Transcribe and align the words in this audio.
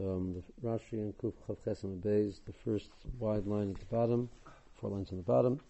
Um, 0.00 0.42
the 0.62 0.66
Rashi 0.66 0.92
and 0.94 1.16
Kuf 1.18 1.34
Chav 1.46 1.58
Chesem 1.66 2.00
Beis, 2.00 2.40
the 2.46 2.52
first 2.64 2.88
wide 3.18 3.46
line 3.46 3.72
at 3.72 3.78
the 3.78 3.84
bottom, 3.94 4.30
four 4.74 4.88
lines 4.88 5.10
on 5.10 5.18
the 5.18 5.22
bottom. 5.22 5.60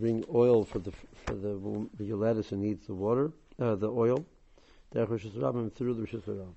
Bring, 0.00 0.24
oil 0.34 0.64
for 0.64 0.80
the 0.80 0.90
for 1.24 1.34
the 1.34 1.88
the 1.98 2.10
Yoletis 2.10 2.48
who 2.48 2.56
needs 2.56 2.84
the 2.88 2.94
water, 2.94 3.30
uh, 3.60 3.76
the 3.76 3.88
oil. 3.88 4.26
Derech 4.92 5.10
Rishis 5.10 5.34
Rabbim 5.34 5.72
through 5.72 5.94
the 5.94 6.02
Rishis 6.02 6.22
Rabbim. 6.22 6.54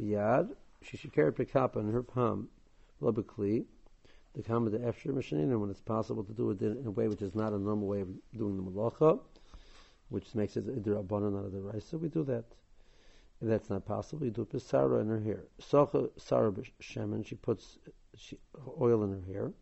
Biyad, 0.00 0.56
she 0.80 0.96
should 0.96 1.12
carry 1.12 1.32
Pekapa 1.32 1.76
in 1.80 1.92
her 1.92 2.02
palm, 2.02 2.48
Labakli, 3.02 3.66
the 4.34 4.42
Kama 4.42 4.70
the 4.70 4.78
Efshir 4.78 5.12
Mishnina, 5.12 5.60
when 5.60 5.68
it's 5.68 5.82
possible 5.82 6.24
to 6.24 6.32
do 6.32 6.52
it 6.52 6.62
in 6.62 6.86
a 6.86 6.90
way 6.90 7.06
which 7.08 7.20
is 7.20 7.34
not 7.34 7.52
a 7.52 7.58
normal 7.58 7.86
way 7.86 8.00
of 8.00 8.08
doing 8.34 8.56
the 8.56 8.62
Malacha, 8.62 9.20
which 10.08 10.34
makes 10.34 10.56
it 10.56 10.66
a 10.68 10.80
the 10.80 11.60
rice, 11.60 11.84
so 11.90 11.98
we 11.98 12.08
do 12.08 12.24
that. 12.24 12.44
That's 13.40 13.70
not 13.70 13.86
possible, 13.86 14.24
you 14.24 14.32
do 14.32 14.44
pisara 14.44 15.00
in 15.00 15.08
her 15.08 15.20
hair. 15.20 15.44
Socha 15.60 16.10
sara 16.16 16.52
shemen, 16.82 17.24
she 17.24 17.36
puts 17.36 17.78
she, 18.16 18.36
oil 18.80 19.04
in 19.04 19.12
her 19.12 19.32
hair. 19.32 19.52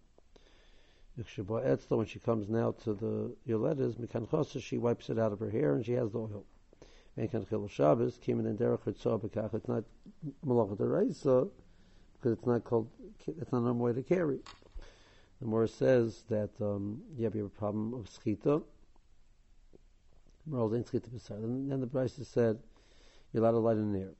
When 1.88 2.06
she 2.06 2.18
comes 2.18 2.48
now 2.48 2.72
to 2.84 2.94
the 2.94 3.34
yoledas, 3.48 3.96
mikan 3.96 4.62
she 4.62 4.78
wipes 4.78 5.10
it 5.10 5.18
out 5.18 5.32
of 5.32 5.40
her 5.40 5.50
hair 5.50 5.74
and 5.74 5.84
she 5.84 5.92
has 5.92 6.10
the 6.12 6.18
oil. 6.18 6.44
Mekan 7.18 7.48
chil 7.48 7.68
Shabbos, 7.68 8.18
kimin 8.18 8.46
and 8.46 8.58
derech 8.58 8.86
It's 8.86 9.04
not 9.68 9.84
malachat 10.44 10.76
deraisa 10.76 11.48
because 12.14 12.32
it's 12.32 12.46
not 12.46 12.64
called. 12.64 12.90
It's 13.26 13.52
not 13.52 13.66
a 13.66 13.72
way 13.72 13.92
to 13.92 14.02
carry. 14.02 14.40
The 15.40 15.46
more 15.46 15.66
says 15.66 16.24
that 16.28 16.50
um, 16.60 17.02
you 17.16 17.24
have 17.24 17.34
a 17.34 17.48
problem 17.48 17.94
of 17.94 18.08
schita. 18.08 18.62
Then, 20.48 21.68
then 21.68 21.80
the 21.80 21.86
Brisa 21.86 22.24
said 22.24 22.58
you're 23.36 23.44
allowed 23.44 23.52
to 23.52 23.58
light 23.58 23.76
in 23.76 23.92
there. 23.92 24.14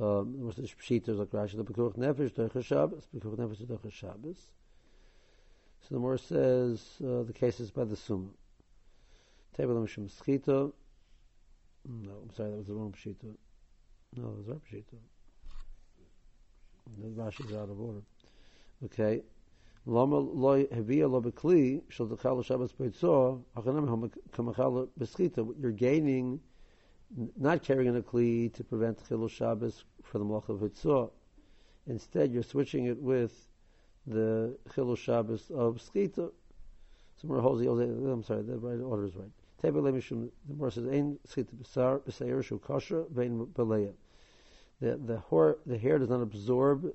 Um, 0.00 0.46
was 0.46 0.56
the 0.56 0.62
pshita 0.62 1.08
like 1.08 1.30
Rashi 1.30 1.56
the 1.56 1.64
Pekuch 1.64 1.96
Nefesh 1.96 2.32
Doicha 2.32 2.64
Shabbos 2.64 3.08
Pekuch 3.14 3.36
Nefesh 3.36 3.92
Shabbos. 3.92 4.50
So 5.82 5.94
the 5.94 5.98
more 5.98 6.18
says 6.18 6.82
uh, 7.02 7.22
the 7.22 7.32
case 7.32 7.58
is 7.60 7.70
by 7.70 7.84
the 7.84 7.96
Summa. 7.96 8.28
Table 9.56 9.82
of 9.82 9.88
Mishum 9.88 10.10
Schita. 10.10 10.72
No, 11.88 12.12
I'm 12.22 12.34
sorry, 12.34 12.50
that 12.50 12.58
was 12.58 12.66
the 12.66 12.74
wrong 12.74 12.92
pshita. 12.92 13.34
No, 14.16 14.28
it 14.28 14.36
was 14.36 14.48
our 14.48 14.54
pshita. 14.54 14.98
The 16.98 17.08
Rashi 17.08 17.48
is 17.48 17.56
out 17.56 17.70
of 17.70 17.80
order. 17.80 18.02
Okay. 18.84 19.22
Lama 19.86 20.18
loy 20.18 20.66
hevia 20.66 21.10
lo 21.10 21.22
bekli 21.22 21.82
shel 21.88 22.06
dechal 22.06 22.44
Shabbos 22.44 22.72
beitzor 22.74 23.42
achanam 23.56 24.10
kamachal 24.32 24.88
beschita. 24.98 25.54
You're 25.60 25.72
gaining 25.72 26.40
not 27.36 27.62
carrying 27.62 27.96
a 27.96 28.00
kli 28.00 28.52
to 28.54 28.64
prevent 28.64 29.02
chilul 29.08 29.30
Shabbos 29.30 29.84
for 30.02 30.18
the 30.18 30.24
malach 30.24 30.48
of 30.48 30.60
hitzah. 30.60 31.10
Instead, 31.86 32.30
you're 32.32 32.42
switching 32.42 32.86
it 32.86 33.00
with 33.00 33.46
the 34.06 34.56
chilul 34.70 34.96
Shabbos 34.96 35.50
of 35.50 35.76
skita. 35.76 36.30
I'm 37.22 38.22
sorry, 38.22 38.42
the 38.42 38.58
right 38.58 38.80
order 38.80 39.04
is 39.04 39.14
right. 39.14 39.30
The 39.60 39.72
more 40.56 40.70
says 40.70 40.86
ein 40.86 41.18
skita 41.28 41.54
b'sar 41.54 42.00
b'seir 42.00 42.42
shu 42.42 42.58
kosher 42.58 43.04
vein 43.10 43.46
beleya. 43.54 43.92
The 44.80 44.96
the 44.96 45.22
hair 45.28 45.56
the 45.66 45.76
hair 45.76 45.98
does 45.98 46.08
not 46.08 46.22
absorb. 46.22 46.90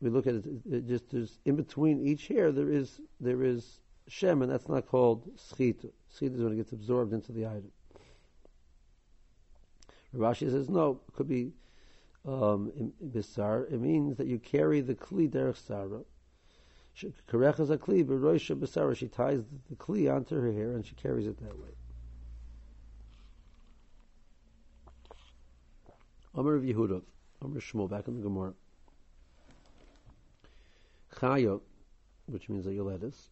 We 0.00 0.10
look 0.10 0.28
at 0.28 0.34
it, 0.34 0.46
it 0.70 0.86
just 0.86 1.10
there's 1.10 1.40
in 1.44 1.56
between 1.56 2.06
each 2.06 2.28
hair 2.28 2.52
there 2.52 2.70
is 2.70 3.00
there 3.20 3.42
is 3.42 3.80
shem, 4.06 4.42
and 4.42 4.52
that's 4.52 4.68
not 4.68 4.86
called 4.86 5.28
skita. 5.36 5.90
Skita 6.14 6.36
is 6.36 6.42
when 6.42 6.52
it 6.52 6.56
gets 6.56 6.72
absorbed 6.72 7.12
into 7.12 7.32
the 7.32 7.46
item. 7.46 7.72
Rashi 10.14 10.50
says 10.50 10.68
no, 10.68 11.00
it 11.08 11.14
could 11.14 11.28
be 11.28 11.52
um. 12.26 12.70
It 13.00 13.80
means 13.80 14.16
that 14.16 14.26
you 14.26 14.38
carry 14.38 14.80
the 14.80 14.94
kli 14.94 15.28
derech 15.30 15.56
sara. 15.56 16.02
Karechas 17.28 17.70
a 17.70 17.78
kli 17.78 18.06
but 18.06 18.18
b'roisha 18.18 18.54
bisara. 18.58 18.94
She 18.94 19.08
ties 19.08 19.42
the 19.70 19.76
kli 19.76 20.14
onto 20.14 20.38
her 20.38 20.52
hair 20.52 20.72
and 20.72 20.84
she 20.84 20.94
carries 20.94 21.26
it 21.26 21.38
that 21.38 21.58
way. 21.58 21.70
Amar 26.34 26.54
of 26.54 26.62
Yehuda, 26.62 27.02
Amar 27.42 27.60
Shmuel, 27.60 27.90
back 27.90 28.08
in 28.08 28.16
the 28.16 28.22
Gemara. 28.22 28.54
Chaya, 31.16 31.60
which 32.26 32.48
means 32.48 32.66
a 32.66 32.70
Yoledis. 32.70 33.28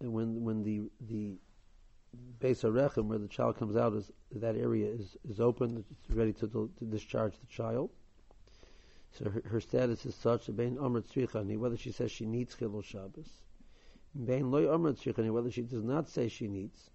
And 0.00 0.12
when 0.12 0.42
when 0.44 0.62
the 0.62 0.90
the 1.08 1.36
Beis 2.40 2.62
Harechem, 2.62 3.06
where 3.06 3.18
the 3.18 3.28
child 3.28 3.56
comes 3.58 3.76
out, 3.76 3.94
is 3.94 4.10
that 4.32 4.56
area 4.56 4.90
is, 4.90 5.16
is 5.28 5.40
open, 5.40 5.84
it's 5.90 6.16
ready 6.16 6.32
to, 6.34 6.46
to 6.48 6.84
discharge 6.84 7.34
the 7.38 7.46
child. 7.46 7.90
So 9.12 9.30
her, 9.30 9.42
her 9.46 9.60
status 9.60 10.04
is 10.06 10.14
such 10.14 10.46
that 10.46 10.56
Bein 10.56 10.76
Amr 10.78 11.02
Tzrichani, 11.02 11.56
whether 11.56 11.76
she 11.76 11.92
says 11.92 12.10
she 12.10 12.26
needs 12.26 12.56
Chilul 12.56 12.84
Shabbos, 12.84 13.28
Bein 14.24 14.50
Loy 14.50 14.72
Amr 14.72 14.92
Tzrichani, 14.92 15.32
whether 15.32 15.50
she 15.50 15.62
does 15.62 15.84
not 15.84 16.08
say 16.08 16.28
she 16.28 16.48
needs. 16.48 16.90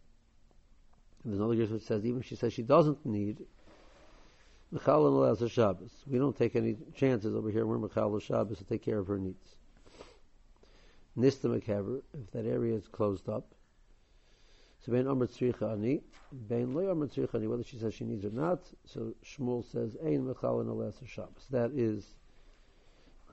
And 1.24 1.31
there's 1.31 1.40
another 1.40 1.56
case 1.56 1.69
which 1.69 1.84
says 1.84 2.06
even 2.06 2.22
if 2.22 2.28
she 2.28 2.35
says 2.35 2.53
she 2.53 2.63
doesn't 2.63 3.06
need, 3.06 3.46
Michal 4.72 5.08
allows 5.08 5.41
a 5.41 5.50
Shabbos. 5.50 5.91
We 6.08 6.19
don't 6.19 6.38
take 6.38 6.56
any 6.56 6.78
chances 6.96 7.35
over 7.35 7.50
here. 7.50 7.66
We're 7.66 7.79
Michal 7.79 8.19
Shabbos 8.19 8.58
to 8.59 8.63
take 8.63 8.84
care 8.84 9.00
of 9.00 9.08
her 9.08 9.18
needs. 9.18 9.56
Nista 11.18 11.50
Mekaver, 11.50 12.02
if 12.13 12.31
that 12.31 12.46
area 12.46 12.75
is 12.75 12.88
closed 12.88 13.28
up, 13.28 13.56
so 14.85 14.91
Ben 14.91 15.07
Amr 15.07 15.28
Tzricha 15.28 15.73
Ani, 15.73 16.01
Ben 16.31 16.73
Loy 16.73 16.90
Amr 16.90 17.07
Tzricha 17.07 17.35
Ani, 17.35 17.47
whether 17.47 17.63
she 17.63 17.78
says 17.78 17.94
she 17.94 18.06
needs 18.06 18.23
or 18.23 18.29
not. 18.29 18.62
So 18.85 19.13
Shmuel 19.25 19.69
says, 19.69 19.97
Ein 20.03 20.25
Mechal 20.25 20.62
and 20.62 20.69
Alas 20.69 20.95
Shabbos. 21.06 21.47
That 21.50 21.72
is 21.72 22.16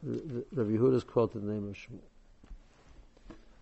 Rav 0.03 0.67
Yehuda's 0.67 1.05
in 1.35 1.47
the 1.47 1.53
name 1.53 1.69
of 1.69 1.75
Shmuel. 1.75 2.01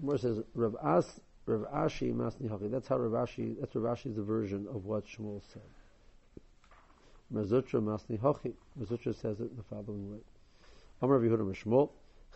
More 0.00 0.18
says, 0.18 0.40
Rav 0.54 0.76
As, 0.82 1.20
Rav 1.46 1.60
Ashi 1.72 2.14
Masni 2.14 2.48
Haki. 2.48 2.70
That's 2.70 2.88
how 2.88 2.96
Rav 2.96 3.28
Ashi, 3.28 3.56
that's 3.60 3.74
Rav 3.76 3.98
Ashi's 3.98 4.16
version 4.16 4.66
of 4.74 4.86
what 4.86 5.06
Shmuel 5.06 5.42
said. 5.52 5.62
Mar 7.30 7.44
Zutra 7.44 7.82
Masni 7.82 8.18
Haki. 8.18 8.54
Mar 8.76 8.86
Zutra 8.86 9.14
says 9.14 9.40
it 9.40 9.50
in 9.50 9.56
the 9.56 9.62
following 9.62 10.10
way. 10.10 10.20
Amr 11.02 11.18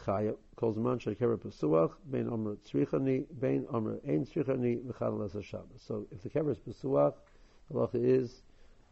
So 0.04 0.46
if 6.10 6.22
the 6.22 6.30
kever 6.30 6.50
is 6.50 6.58
the 6.66 6.72
halacha 7.72 7.94
is 7.94 8.42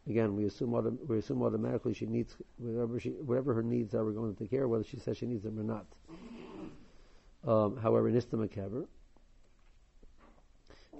again 0.08 0.36
we 0.36 0.44
assume 0.44 0.98
we 1.06 1.18
assume 1.18 1.42
automatically 1.42 1.94
she 1.94 2.06
needs 2.06 2.36
whatever 2.58 3.00
she 3.00 3.10
whatever 3.10 3.54
her 3.54 3.62
needs 3.62 3.94
are. 3.94 4.04
We're 4.04 4.12
going 4.12 4.34
to 4.34 4.38
take 4.38 4.50
care 4.50 4.64
of 4.64 4.70
whether 4.70 4.84
she 4.84 4.98
says 4.98 5.16
she 5.16 5.26
needs 5.26 5.44
them 5.44 5.58
or 5.58 5.64
not. 5.64 5.86
Um, 7.46 7.76
however, 7.76 8.08
in 8.08 8.16
a 8.16 8.48
kever. 8.48 8.86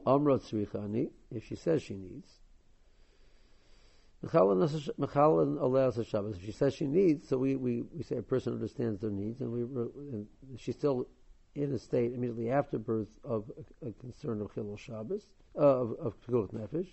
Amra 0.07 0.39
tzrichani 0.39 1.11
if 1.33 1.47
she 1.47 1.57
says 1.57 1.83
she 1.83 1.95
needs. 1.95 2.29
Mechalin 4.27 5.61
allows 5.61 5.99
a 5.99 6.05
Shabbos. 6.05 6.37
If 6.37 6.45
she 6.45 6.53
says 6.53 6.75
she 6.75 6.87
needs, 6.87 7.29
so 7.29 7.39
we, 7.39 7.57
we, 7.57 7.83
we 7.95 8.03
say 8.03 8.17
a 8.17 8.23
person 8.23 8.53
understands 8.53 9.01
their 9.01 9.11
needs, 9.11 9.41
and 9.41 9.53
we 9.53 9.63
and 9.63 10.27
she's 10.59 10.77
still 10.77 11.07
in 11.55 11.73
a 11.73 11.79
state 11.79 12.13
immediately 12.13 12.51
after 12.51 12.79
birth 12.79 13.09
of 13.25 13.51
a, 13.83 13.89
a 13.89 13.93
concern 13.93 14.41
of 14.41 14.53
Chilul 14.53 14.79
Shabbos, 14.79 15.27
uh, 15.57 15.61
of, 15.61 15.93
of 16.01 16.15
Nefesh. 16.27 16.89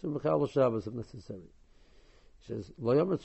So 0.00 0.08
Mechal 0.08 0.50
Shabbos 0.50 0.86
if 0.86 0.94
necessary. 0.94 1.50
She 2.40 2.52
says, 2.52 2.72
Lo 2.78 2.94
Yomer 2.94 3.20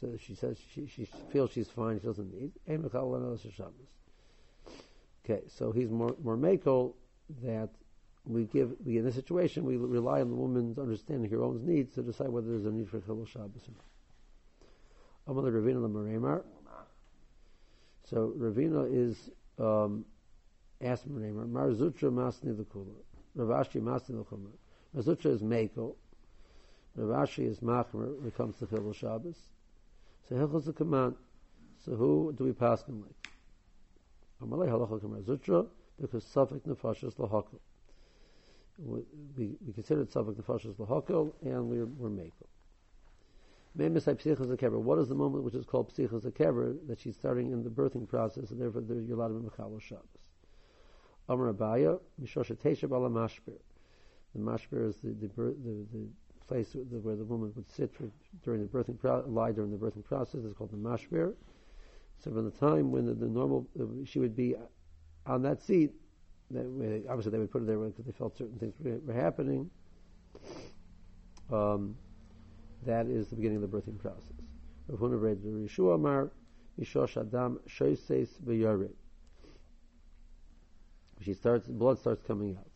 so 0.00 0.16
she 0.18 0.34
says 0.34 0.58
she, 0.72 0.86
she 0.86 1.06
feels 1.32 1.50
she's 1.50 1.68
fine, 1.68 1.98
she 2.00 2.06
doesn't 2.06 2.32
need. 2.32 2.52
Ein 2.68 2.82
Mechal 2.82 3.10
Shabbos. 3.52 3.88
Okay, 5.24 5.42
so 5.48 5.72
he's 5.72 5.90
more, 5.90 6.14
more 6.22 6.36
makel 6.36 6.94
that 7.42 7.70
we 8.26 8.44
give 8.44 8.72
we, 8.84 8.98
in 8.98 9.04
this 9.04 9.14
situation 9.14 9.64
we 9.64 9.76
rely 9.76 10.20
on 10.20 10.30
the 10.30 10.34
woman's 10.34 10.78
understanding 10.78 11.26
of 11.26 11.30
her 11.38 11.44
own 11.44 11.64
needs 11.66 11.94
to 11.94 12.02
decide 12.02 12.28
whether 12.28 12.48
there's 12.48 12.64
a 12.64 12.70
need 12.70 12.88
for 12.88 13.00
chilul 13.00 13.26
Shabbos 13.26 13.68
or 15.26 15.34
not. 15.34 15.52
Ravina 15.52 16.42
So 18.04 18.34
Ravina 18.38 18.86
is 18.90 19.30
um, 19.58 20.04
asked 20.80 21.08
Maremar, 21.08 21.48
Mar 21.48 21.70
Zutra 21.70 22.10
Masni 22.10 22.54
Lakula, 22.54 22.94
Rav 23.34 23.66
Ashi 23.66 23.80
Masni 23.80 24.10
Lakula. 24.10 24.50
Mar 24.92 25.02
Zutra 25.02 25.26
is 25.26 25.42
Mako, 25.42 25.96
Rav 26.96 27.28
Ashi 27.28 27.46
is 27.46 27.60
Machmer 27.60 28.18
when 28.18 28.28
it 28.28 28.36
comes 28.36 28.56
to 28.56 28.66
chilul 28.66 28.94
Shabbos. 28.94 29.36
So 30.28 30.36
Hilchos 30.36 30.64
the 30.64 30.72
command. 30.72 31.16
So 31.84 31.94
who 31.94 32.34
do 32.36 32.44
we 32.44 32.52
pass 32.52 32.82
him 32.84 33.02
like? 33.02 33.14
Amalei 34.42 34.68
halacha 34.68 34.98
kamar 35.00 35.20
Zutra 35.20 35.66
because 36.00 36.24
Safik 36.24 36.62
nefashos 36.62 37.14
lahakol 37.16 37.60
we, 38.78 39.02
we 39.66 39.72
consider 39.72 40.02
it 40.02 40.12
subject 40.12 40.36
to 40.36 40.42
Fashas 40.42 40.74
Lahakol, 40.76 41.32
and 41.42 41.68
we're, 41.68 41.86
we're 41.86 42.10
Mako. 42.10 42.46
What 43.76 44.98
is 44.98 45.08
the 45.08 45.14
moment 45.14 45.42
which 45.42 45.54
is 45.54 45.64
called 45.64 45.92
Psichas 45.92 46.24
Kever 46.32 46.76
that 46.86 47.00
she's 47.00 47.16
starting 47.16 47.50
in 47.50 47.64
the 47.64 47.70
birthing 47.70 48.08
process, 48.08 48.50
and 48.50 48.60
therefore 48.60 48.82
to 48.82 48.94
be 48.94 49.12
Mechalo 49.12 49.80
Shabbos? 49.80 50.04
Amar 51.28 51.52
Abaye, 51.52 51.98
Mishosha 52.22 52.56
Tesha 52.56 52.88
Bala. 52.88 53.08
The 53.10 54.40
mashber 54.40 54.88
is 54.88 54.96
the 55.02 55.10
the, 55.10 55.26
the, 55.26 55.86
the 55.92 56.08
place 56.46 56.76
where 57.02 57.16
the 57.16 57.24
woman 57.24 57.52
would 57.56 57.70
sit 57.70 57.92
for, 57.94 58.10
during 58.42 58.60
the 58.60 58.68
birthing 58.68 58.98
lie 59.32 59.52
during 59.52 59.70
the 59.70 59.76
birthing 59.78 60.04
process. 60.04 60.44
It's 60.44 60.54
called 60.54 60.70
the 60.70 60.76
mashber. 60.76 61.34
So 62.18 62.30
from 62.30 62.44
the 62.44 62.50
time 62.50 62.92
when 62.92 63.06
the, 63.06 63.14
the 63.14 63.26
normal 63.26 63.66
uh, 63.80 63.84
she 64.04 64.18
would 64.18 64.36
be 64.36 64.54
on 65.26 65.42
that 65.42 65.62
seat, 65.62 65.92
that, 66.54 67.04
obviously 67.08 67.32
they 67.32 67.38
would 67.38 67.50
put 67.50 67.62
it 67.62 67.66
there 67.66 67.78
because 67.78 68.04
they 68.04 68.12
felt 68.12 68.36
certain 68.36 68.58
things 68.58 68.74
were, 68.80 69.12
happening. 69.12 69.70
Um, 71.52 71.96
that 72.86 73.06
is 73.06 73.28
the 73.28 73.36
beginning 73.36 73.62
of 73.62 73.70
the 73.70 73.76
birthing 73.76 73.98
process. 73.98 74.22
Rav 74.88 75.00
Huna 75.00 75.20
read 75.20 75.42
the 75.42 75.48
Yeshua 75.48 75.94
Amar 75.94 76.30
Mishosh 76.80 77.16
Adam 77.16 77.60
Shoises 77.68 78.28
V'Yared. 78.44 78.92
She 81.22 81.34
starts, 81.34 81.68
blood 81.68 81.98
starts 81.98 82.22
coming 82.26 82.56
out. 82.56 82.66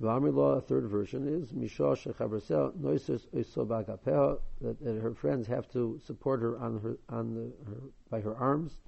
V'Amri 0.00 0.56
a 0.56 0.60
third 0.62 0.88
version 0.88 1.28
is 1.28 1.52
Mishosh 1.52 2.12
Chabrasel 2.14 2.72
Noisus 2.78 3.26
Isobagapeha 3.34 4.38
that, 4.62 4.82
that 4.82 5.00
her 5.00 5.14
friends 5.14 5.46
have 5.46 5.70
to 5.72 6.00
support 6.06 6.40
her 6.40 6.58
on 6.58 6.80
her 6.80 6.98
on 7.10 7.34
the, 7.34 7.52
her 7.66 7.80
by 8.08 8.20
her 8.20 8.34
arms. 8.34 8.80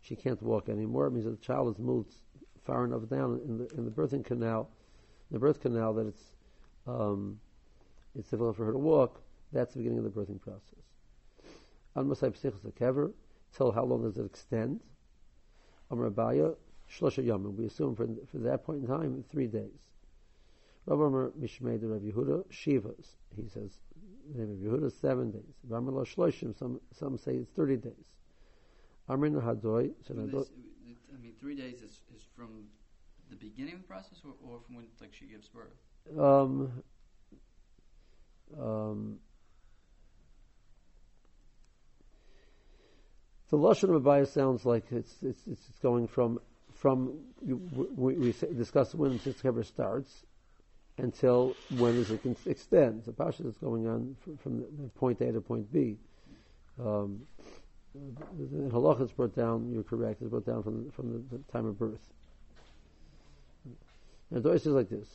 She 0.00 0.14
can't 0.14 0.40
walk 0.40 0.68
anymore. 0.68 1.08
It 1.08 1.12
means 1.12 1.24
that 1.24 1.32
the 1.32 1.44
child 1.44 1.74
is 1.74 1.78
moved 1.80 2.14
far 2.64 2.84
enough 2.84 3.08
down 3.08 3.40
in 3.44 3.58
the 3.58 3.68
in 3.76 3.84
the 3.84 3.90
birthing 3.90 4.24
canal, 4.24 4.70
the 5.30 5.38
birth 5.38 5.60
canal 5.60 5.94
that 5.94 6.06
it's 6.06 6.22
um, 6.86 7.40
it's 8.14 8.28
difficult 8.28 8.56
for 8.56 8.66
her 8.66 8.72
to 8.72 8.78
walk. 8.78 9.20
That's 9.52 9.72
the 9.72 9.78
beginning 9.78 9.98
of 9.98 10.04
the 10.04 10.10
birthing 10.10 10.40
process. 10.40 10.84
An 11.94 12.08
Masai 12.08 12.30
Psichos 12.30 12.72
Kever, 12.72 13.12
till 13.56 13.72
how 13.72 13.84
long 13.84 14.02
does 14.02 14.16
it 14.16 14.24
extend? 14.24 14.80
Amr 15.90 16.10
Abaye, 16.10 16.56
Shlosha 16.90 17.24
Yamim. 17.24 17.54
We 17.54 17.66
assume 17.66 17.94
for, 17.94 18.06
for 18.30 18.38
that 18.38 18.64
point 18.64 18.82
in 18.82 18.86
time, 18.86 19.24
three 19.30 19.46
days. 19.46 19.92
Rav 20.86 21.00
Amr 21.00 21.30
Mishmei 21.32 21.80
the 21.80 21.88
Rav 21.88 22.00
Yehuda, 22.00 22.44
Shivas. 22.50 23.06
He 23.36 23.48
says, 23.48 23.70
the 24.32 24.38
name 24.40 24.52
of 24.52 24.58
Yehuda, 24.58 25.00
seven 25.00 25.30
days. 25.30 25.42
Rav 25.68 25.82
Shloshim, 25.82 26.58
some, 26.58 26.80
some 26.92 27.18
say 27.18 27.34
it's 27.34 27.50
30 27.50 27.76
days. 27.76 27.92
Amr 29.08 29.30
Hadoy, 29.30 29.92
so 30.06 30.46
I 31.12 31.22
mean, 31.22 31.32
three 31.38 31.54
days 31.54 31.82
is, 31.82 32.00
is 32.14 32.22
from 32.36 32.64
the 33.30 33.36
beginning 33.36 33.74
of 33.74 33.82
the 33.82 33.88
process 33.88 34.18
or, 34.24 34.32
or 34.48 34.60
from 34.66 34.76
when 34.76 34.86
like 35.00 35.12
she 35.12 35.26
gives 35.26 35.48
birth? 35.48 36.18
Um, 36.18 36.82
um, 38.60 39.18
the 43.50 43.56
lashon 43.56 43.94
of 43.94 44.02
Abaye 44.02 44.26
sounds 44.26 44.64
like 44.64 44.84
it's 44.90 45.14
it's 45.22 45.46
it's 45.46 45.78
going 45.82 46.08
from 46.08 46.40
from 46.74 47.18
we, 47.40 48.14
we 48.14 48.32
discuss 48.56 48.94
when 48.94 49.12
the 49.12 49.18
Tzitz 49.18 49.66
starts 49.66 50.24
until 50.98 51.56
when 51.78 51.94
does 51.94 52.10
it 52.10 52.20
extend. 52.46 53.04
The 53.04 53.12
pasha 53.12 53.46
is 53.46 53.56
going 53.56 53.86
on 53.86 54.16
from, 54.22 54.36
from 54.38 54.90
point 54.96 55.20
A 55.20 55.32
to 55.32 55.40
point 55.40 55.72
B. 55.72 55.96
Um, 56.80 57.22
the 57.94 58.70
halacha 58.70 59.02
is 59.02 59.12
brought 59.12 59.34
down. 59.34 59.70
You're 59.72 59.82
correct. 59.82 60.22
It's 60.22 60.30
brought 60.30 60.46
down 60.46 60.62
from 60.62 60.90
from 60.90 61.24
the, 61.30 61.38
time 61.52 61.66
of 61.66 61.78
birth. 61.78 62.00
And 64.30 64.42
the 64.42 64.50
is 64.50 64.66
like 64.66 64.88
this: 64.88 65.08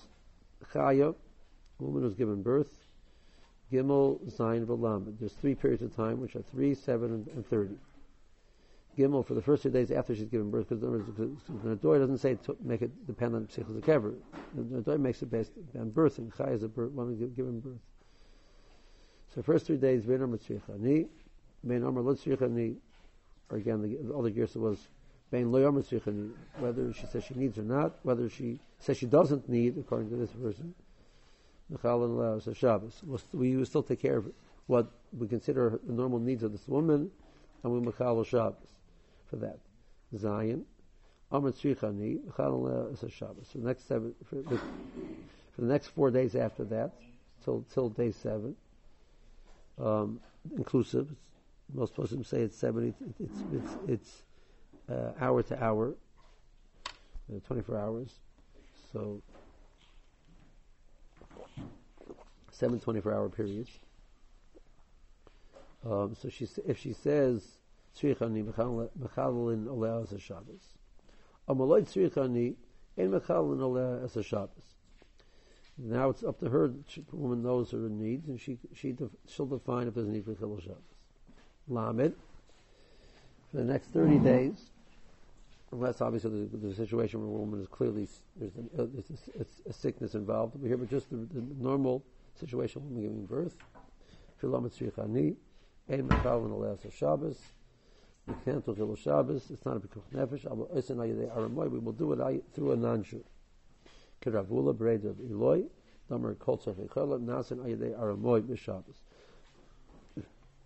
Chaya, 0.73 1.15
woman 1.79 2.03
who's 2.03 2.13
given 2.13 2.43
birth, 2.43 2.69
Gimel, 3.71 4.19
Zayin, 4.31 4.65
V'Lamed. 4.65 5.19
There's 5.19 5.33
three 5.33 5.55
periods 5.55 5.81
of 5.81 5.95
time, 5.95 6.21
which 6.21 6.35
are 6.35 6.43
three, 6.51 6.75
seven, 6.75 7.13
and, 7.13 7.27
and 7.29 7.47
thirty. 7.47 7.75
Gimel 8.97 9.25
for 9.25 9.35
the 9.35 9.41
first 9.41 9.63
two 9.63 9.69
days 9.69 9.91
after 9.91 10.15
she's 10.15 10.29
given 10.29 10.49
birth, 10.49 10.69
because 10.69 10.81
the 10.81 10.89
Nadoi 11.51 11.99
doesn't 11.99 12.17
say 12.17 12.35
to 12.45 12.57
make 12.61 12.81
it 12.81 13.07
depend 13.07 13.35
on 13.35 13.45
Psichos 13.45 13.79
Kever. 13.81 14.15
The 14.55 14.61
Nadoi 14.81 14.99
makes 14.99 15.21
it 15.21 15.29
based 15.29 15.51
on 15.77 15.91
birthing. 15.91 16.35
Chai 16.35 16.49
is 16.51 16.63
a 16.63 16.67
birth, 16.67 16.91
woman 16.91 17.15
given 17.35 17.59
birth. 17.59 17.79
So 19.33 19.43
first 19.43 19.67
three 19.67 19.77
days, 19.77 20.05
Vein 20.05 20.21
Amr 20.21 20.37
Vein 21.63 21.83
Amr 21.83 22.01
Lo 22.01 22.15
or 23.49 23.57
again, 23.57 23.81
the, 23.81 23.97
the 24.01 24.13
other 24.13 24.29
Gersa 24.31 24.57
was 24.57 24.87
Vein 25.31 25.51
Lo 25.51 25.71
Tzrichani, 25.71 26.31
whether 26.59 26.93
she 26.93 27.05
says 27.07 27.23
she 27.23 27.33
needs 27.33 27.57
or 27.57 27.63
not, 27.63 27.97
whether 28.03 28.29
she 28.29 28.59
says 28.79 28.97
she 28.97 29.05
doesn't 29.05 29.49
need, 29.49 29.77
according 29.77 30.09
to 30.09 30.15
this 30.15 30.31
version. 30.31 30.73
Mechal 31.71 32.05
and 32.05 32.17
Laos 32.17 32.47
Shabbos. 32.57 33.01
We 33.33 33.57
will 33.57 33.65
still 33.65 33.83
take 33.83 34.01
care 34.01 34.17
of 34.17 34.31
what 34.67 34.89
we 35.17 35.27
consider 35.27 35.79
the 35.85 35.93
normal 35.93 36.19
needs 36.19 36.43
of 36.43 36.53
this 36.53 36.67
woman, 36.67 37.11
and 37.63 37.73
we 37.73 37.79
Mechal 37.79 38.25
Shabbos 38.25 38.69
for 39.29 39.35
that. 39.37 39.59
Zion, 40.15 40.65
Amr 41.29 41.51
Tzrichani, 41.51 42.19
Mechal 42.19 43.01
and 43.01 43.11
Shabbos. 43.11 43.47
For 43.51 43.57
the 43.57 43.67
next 43.67 43.87
seven, 43.87 44.15
for 44.25 44.35
the, 44.35 44.57
for 44.57 45.61
the 45.61 45.67
next 45.67 45.87
four 45.87 46.09
days 46.09 46.35
after 46.35 46.63
that, 46.65 46.93
till 47.43 47.65
till 47.73 47.89
day 47.89 48.11
seven, 48.11 48.55
um, 49.77 50.21
inclusive. 50.55 51.13
Most 51.73 51.97
Muslims 51.97 52.27
say 52.27 52.41
it's 52.41 52.57
seven. 52.57 52.93
It's 53.19 53.41
it's 53.49 53.75
it's, 53.87 54.23
uh, 54.89 55.11
hour 55.19 55.43
to 55.43 55.63
hour, 55.63 55.95
uh, 57.29 57.39
twenty 57.45 57.61
four 57.61 57.77
hours. 57.77 58.19
So 58.93 59.21
seven 62.57 62.79
24-hour 62.79 63.29
periods. 63.29 63.69
Um, 65.85 66.15
so 66.19 66.27
she, 66.29 66.47
if 66.65 66.79
she 66.79 66.91
says 66.91 67.43
tzrichani 67.95 68.43
mechalin 68.43 70.03
as 70.03 70.11
a 70.11 70.19
Shabbos, 70.19 70.73
amaloi 71.47 71.83
tzrichani 71.83 72.55
ein 72.97 73.11
mechalin 73.11 74.03
as 74.03 74.17
a 74.17 74.23
Shabbos. 74.23 74.73
Now 75.77 76.09
it's 76.09 76.23
up 76.23 76.39
to 76.39 76.49
her. 76.49 76.69
The 76.69 77.15
woman 77.15 77.43
knows 77.43 77.69
her 77.71 77.77
needs, 77.77 78.27
and 78.27 78.39
she 78.41 78.57
she 78.73 78.95
she'll 79.27 79.45
define 79.45 79.87
if 79.87 79.93
there's 79.93 80.07
a 80.07 80.11
need 80.11 80.25
for 80.25 80.33
chilul 80.33 80.59
Shabbos. 80.59 80.96
Lamed 81.67 82.15
for 83.51 83.57
the 83.57 83.63
next 83.63 83.87
thirty 83.87 84.15
mm-hmm. 84.15 84.25
days, 84.25 84.69
unless 85.71 86.01
obviously 86.01 86.45
the, 86.45 86.57
the 86.57 86.75
situation 86.75 87.19
where 87.19 87.29
a 87.29 87.39
woman 87.39 87.61
is 87.61 87.67
clearly 87.67 88.07
there's, 88.37 88.53
a, 88.55 88.81
uh, 88.81 88.87
there's 88.93 89.45
a, 89.65 89.69
a, 89.69 89.73
sickness 89.73 90.15
involved. 90.15 90.53
But 90.59 90.67
here, 90.67 90.77
but 90.77 90.89
just 90.89 91.09
the, 91.09 91.17
the 91.17 91.43
normal 91.59 92.03
situation 92.39 92.81
when 92.85 93.01
giving 93.01 93.25
birth. 93.25 93.57
Filam 94.41 94.69
Tzrichani, 94.69 95.35
Ein 95.89 96.07
Mechal 96.07 96.45
and 96.45 96.53
Aleas 96.53 96.79
Shabbos. 96.93 97.37
We 98.27 98.33
can't 98.43 98.65
do 98.65 98.73
Chilul 98.73 98.97
Shabbos. 98.97 99.49
It's 99.49 99.65
not 99.65 99.77
a 99.77 99.79
Bikuch 99.79 100.03
Nefesh. 100.13 100.45
Abo 100.45 100.69
Oisen 100.75 100.97
Ayidei 100.97 101.33
Aramoy. 101.35 101.71
We 101.71 101.79
will 101.79 101.93
do 101.93 102.11
it 102.13 102.43
through 102.53 102.73
a 102.73 102.75
non-Jew. 102.75 103.23
Keravula 104.21 104.75
Breid 104.75 105.05
of 105.05 105.19
Eloi. 105.19 105.63
Damer 106.09 106.35
Kol 106.35 106.57
Tzach 106.57 106.75
Echela. 106.75 107.19
Nasen 107.19 107.59
Ayidei 107.59 107.97
Aramoy 107.97 108.41
B'Shabbos. 108.41 108.97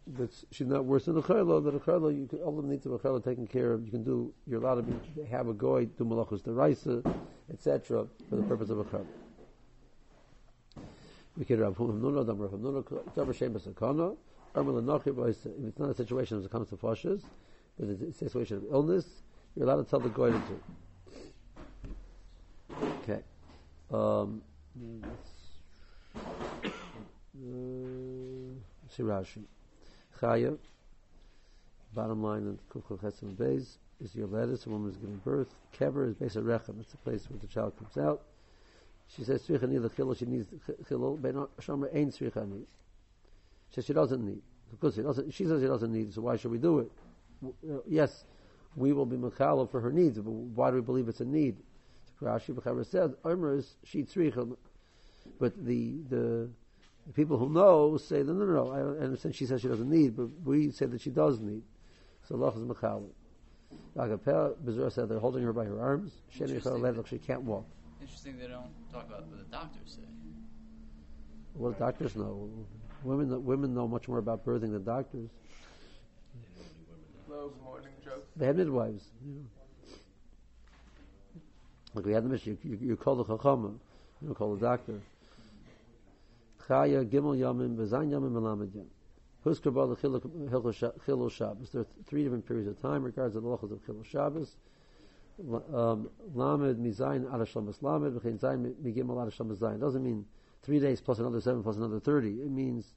But 0.08 0.32
she's 0.52 0.68
not 0.68 0.86
worse 0.86 1.06
than 1.06 1.18
a 1.18 1.22
chayla. 1.22 1.64
That 1.64 1.76
a 1.76 1.80
chayla, 1.80 2.18
you 2.18 2.28
can, 2.28 2.40
all 2.40 2.60
the 2.60 2.68
needs 2.68 2.86
of 2.86 2.94
a 2.94 3.00
chayla 3.00 3.24
taken 3.24 3.48
care 3.48 3.74
of. 3.74 3.86
You 3.86 3.92
can 3.92 4.04
do. 4.04 4.34
You're 4.48 4.62
allowed 4.62 4.76
to 4.76 4.82
be, 4.84 5.24
have 5.26 5.48
a 5.48 5.54
goy, 5.54 5.86
do 5.86 6.04
malachos 6.04 6.42
deraisa, 6.42 7.06
etc. 7.52 8.08
for 8.30 8.36
the 8.36 8.44
purpose 8.44 8.70
of 8.70 8.80
a 8.80 8.84
chayla. 8.86 9.06
We 11.38 11.46
can 11.46 11.60
Rav 11.60 11.78
Hamnuna, 11.78 12.26
Dam 12.26 12.40
Rav 12.40 12.52
Hamnuna, 12.52 13.16
Tabar 13.16 13.34
Shem 13.34 13.54
Basakana, 13.54 14.18
Armel 14.54 14.80
if 15.08 15.38
it's 15.68 15.80
not 15.80 15.90
a 15.90 15.94
situation 15.94 16.38
as 16.38 16.46
it 16.46 16.52
comes 16.52 16.70
to 16.70 16.76
foshes, 16.76 17.22
but 17.80 17.88
it's 17.88 18.02
a 18.02 18.12
situation 18.14 18.58
of 18.58 18.66
illness, 18.70 19.06
you're 19.56 19.66
allowed 19.66 19.84
to 19.84 19.90
tell 19.90 20.00
the 20.00 20.10
goy 20.10 20.32
to 20.32 20.40
do. 20.40 20.60
Okay. 23.04 23.22
Um, 23.92 24.42
uh, 26.16 26.20
see 28.90 29.04
Rashi. 29.04 29.44
Bottom 30.22 32.24
line 32.24 32.44
in 32.44 32.60
Kuchel 32.72 33.00
Chesim 33.00 33.36
Beis, 33.36 33.78
is 34.00 34.16
your 34.16 34.28
lettuce, 34.28 34.66
a 34.66 34.70
woman 34.70 34.92
is 34.92 34.98
giving 34.98 35.18
birth. 35.18 35.54
Kever 35.78 36.08
is 36.08 36.16
Beis 36.16 36.42
Rechem, 36.42 36.80
it's 36.80 36.92
the 36.92 36.98
place 36.98 37.30
where 37.30 37.40
the 37.40 37.48
child 37.48 37.74
comes 37.78 37.98
out. 37.98 38.22
She 39.16 39.24
says 39.24 39.42
tzrichani 39.44 39.80
lechilul. 39.80 40.18
She 40.18 40.26
needs 40.26 40.48
chilul. 40.90 41.22
Ben 41.22 41.34
shomer 41.60 41.94
ein 41.94 42.12
tzrichani. 42.12 42.64
She 43.70 43.76
says 43.76 43.86
she 43.86 43.94
doesn't 43.94 44.26
need. 44.26 44.42
Because 44.70 44.96
she 44.96 45.02
doesn't. 45.02 45.34
She 45.34 45.46
says 45.46 45.62
she 45.62 45.68
doesn't 45.68 45.92
need. 45.92 46.14
So 46.14 46.22
why 46.22 46.38
should 46.38 46.52
we 46.52 46.58
do 46.58 46.80
it? 46.80 46.92
Uh, 47.46 47.80
yes, 47.88 48.24
we 48.76 48.94
will 48.94 49.06
be 49.06 49.18
mechalal 49.18 49.70
for 49.70 49.82
her 49.82 49.92
needs. 49.92 50.18
But 50.18 50.32
why 50.32 50.70
do 50.70 50.76
we 50.76 50.82
believe 50.82 51.10
it's 51.10 51.20
a 51.20 51.26
need? 51.26 51.58
Rashi 52.22 52.54
B'chaber 52.54 52.86
says 52.86 53.12
Omer 53.26 53.56
is 53.56 53.76
she 53.84 54.04
tzricha. 54.04 54.56
But 55.40 55.66
the 55.66 55.98
the 56.10 56.50
the 57.08 57.14
people 57.14 57.38
who 57.38 57.50
know 57.50 57.98
say, 57.98 58.18
no, 58.24 58.34
no, 58.34 58.46
no, 58.46 58.72
I 58.72 59.04
understand 59.04 59.36
she 59.36 59.46
says 59.46 59.62
she 59.62 59.68
doesn't 59.68 59.90
need, 59.90 60.16
but 60.16 60.28
we 60.44 60.72
say 60.72 60.86
that 60.86 61.02
she 61.02 61.10
does 61.10 61.40
need. 61.40 61.64
So 62.28 62.36
Allah 62.36 62.50
is 62.50 62.64
Mechal. 62.64 63.04
Agapel, 63.98 64.56
Bezerra 64.64 64.92
said 64.92 65.10
they're 65.10 65.20
holding 65.20 65.44
her 65.44 65.54
by 65.54 65.66
her 65.66 65.80
arms. 65.80 66.12
She 66.30 66.46
can't 66.46 67.44
walk. 67.44 67.66
Interesting 68.00 68.38
they 68.38 68.48
don't 68.48 68.70
talk 68.92 69.08
about 69.08 69.28
what 69.28 69.38
the 69.38 69.46
doctors 69.52 69.98
say. 69.98 70.02
What 71.54 71.80
doctors 71.80 72.16
know. 72.16 72.50
Women, 73.04 73.44
women 73.44 73.74
know 73.74 73.88
much 73.88 74.08
more 74.08 74.20
about 74.20 74.46
birthing 74.46 74.72
than 74.72 74.84
doctors. 74.84 75.30
Hello, 77.28 77.52
morning, 77.64 77.94
Joe. 78.04 78.22
They 78.36 78.46
have 78.46 78.58
midwives. 78.58 79.04
You 79.26 79.34
know. 79.34 79.42
Like 81.94 82.06
we 82.06 82.14
had 82.14 82.24
the 82.24 82.30
mission, 82.30 82.58
you, 82.64 82.72
you, 82.72 82.88
you 82.90 82.96
call 82.96 83.16
the 83.16 83.26
chachama. 83.26 83.74
You 84.22 84.28
don't 84.28 84.36
call 84.36 84.56
the 84.56 84.62
doctor. 84.62 85.02
Chaya 86.72 87.06
Gimel 87.06 87.38
Yamim 87.38 87.76
Bezayin 87.76 88.12
Yamim 88.12 88.32
Melamed 88.32 88.74
Yam. 88.74 88.86
Husker 89.44 89.72
Bal 89.72 89.94
Chilul 89.98 91.32
Shabbos. 91.32 91.70
There 91.72 91.82
are 91.82 91.88
three 92.06 92.24
different 92.24 92.48
periods 92.48 92.70
of 92.70 92.82
time 92.82 93.04
regards 93.04 93.34
to 93.34 93.42
the 93.42 93.48
lachos 93.48 93.74
of 93.74 93.86
Chilul 93.86 94.06
Shabbos. 94.06 94.56
Um, 95.74 96.10
Lamed 96.34 96.78
Mizayin 96.78 97.26
Adashlamas 97.26 97.82
Lamed 97.82 98.18
V'chein 98.18 98.40
Zayin 98.40 98.74
Migimel 98.76 99.18
Adashlamas 99.18 99.58
Zayin. 99.58 99.82
Doesn't 99.82 100.02
mean 100.02 100.26
three 100.64 100.80
days 100.80 101.02
plus 101.02 101.20
another 101.20 101.42
seven 101.42 101.62
plus 101.62 101.76
another 101.76 102.00
thirty. 102.00 102.42
It 102.42 102.50
means 102.52 102.94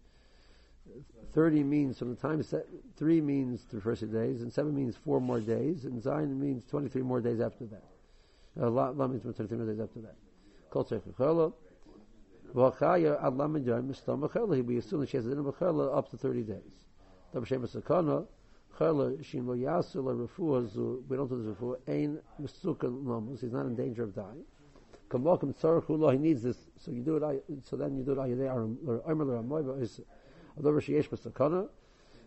30 1.33 1.65
means 1.65 1.99
from 1.99 2.11
the 2.11 2.21
time 2.21 2.43
set, 2.43 2.67
3 2.97 3.23
means 3.23 3.65
the 3.73 3.81
first 3.81 4.03
days, 4.13 4.43
and 4.43 4.53
7 4.53 4.73
means 4.73 4.95
4 4.97 5.19
more 5.19 5.41
days, 5.41 5.87
and 5.87 6.01
Zion 6.01 6.39
means 6.39 6.63
23 6.67 7.01
more 7.01 7.23
days 7.23 7.41
after 7.41 7.65
that. 7.65 7.83
Uh, 8.61 8.69
La, 8.69 8.91
La 8.91 9.07
means 9.07 9.23
23 9.23 9.57
more 9.57 9.67
days 9.67 9.81
after 9.81 10.01
that. 10.03 10.15
Kol 10.69 10.85
Tzech 10.85 11.03
V'achaya 12.55 13.23
ad 13.25 13.37
lamed 13.37 13.67
yom 13.67 13.89
mistam 13.89 14.21
b'chela. 14.21 14.65
We 14.65 14.79
assume 14.79 15.01
that 15.01 15.09
she 15.09 15.17
has 15.17 15.27
a 15.27 15.31
din 15.31 15.43
b'chela 15.45 15.97
up 15.97 16.11
to 16.11 16.17
30 16.17 16.43
days. 16.43 16.87
Dabar 17.35 17.47
shem 17.47 17.67
sakana, 17.67 18.27
chela 18.79 19.23
shin 19.23 19.47
lo 19.47 19.55
yasu 19.55 19.97
la 20.05 20.13
refuah 20.13 20.69
zu, 20.73 21.05
we 21.09 21.17
don't 21.17 21.29
do 21.29 21.43
this 21.43 21.55
refuah, 21.55 21.77
ein 21.89 22.21
misukan 22.41 23.05
lomus, 23.05 23.41
he's 23.41 23.53
not 23.53 23.67
in 23.67 23.75
danger 23.75 24.05
of 24.05 24.15
dying. 24.15 24.45
Kamokim 25.09 25.55
tzarchu 25.55 25.99
lo, 25.99 26.11
he 26.11 26.19
needs 26.19 26.43
this, 26.43 26.57
so 26.77 26.91
you 26.91 27.03
do 27.03 27.17
it, 27.17 27.45
so 27.65 27.77
then 27.77 27.97
you 27.97 28.05
do 28.05 28.13
it 28.13 28.19
ayadei 28.19 28.49
or 28.87 29.03
armor 29.05 29.25
l'ramoy, 29.25 29.83
is 29.83 30.01
although 30.57 30.79
she 30.79 30.93
yesh 30.93 31.09
b'sakana, 31.09 31.69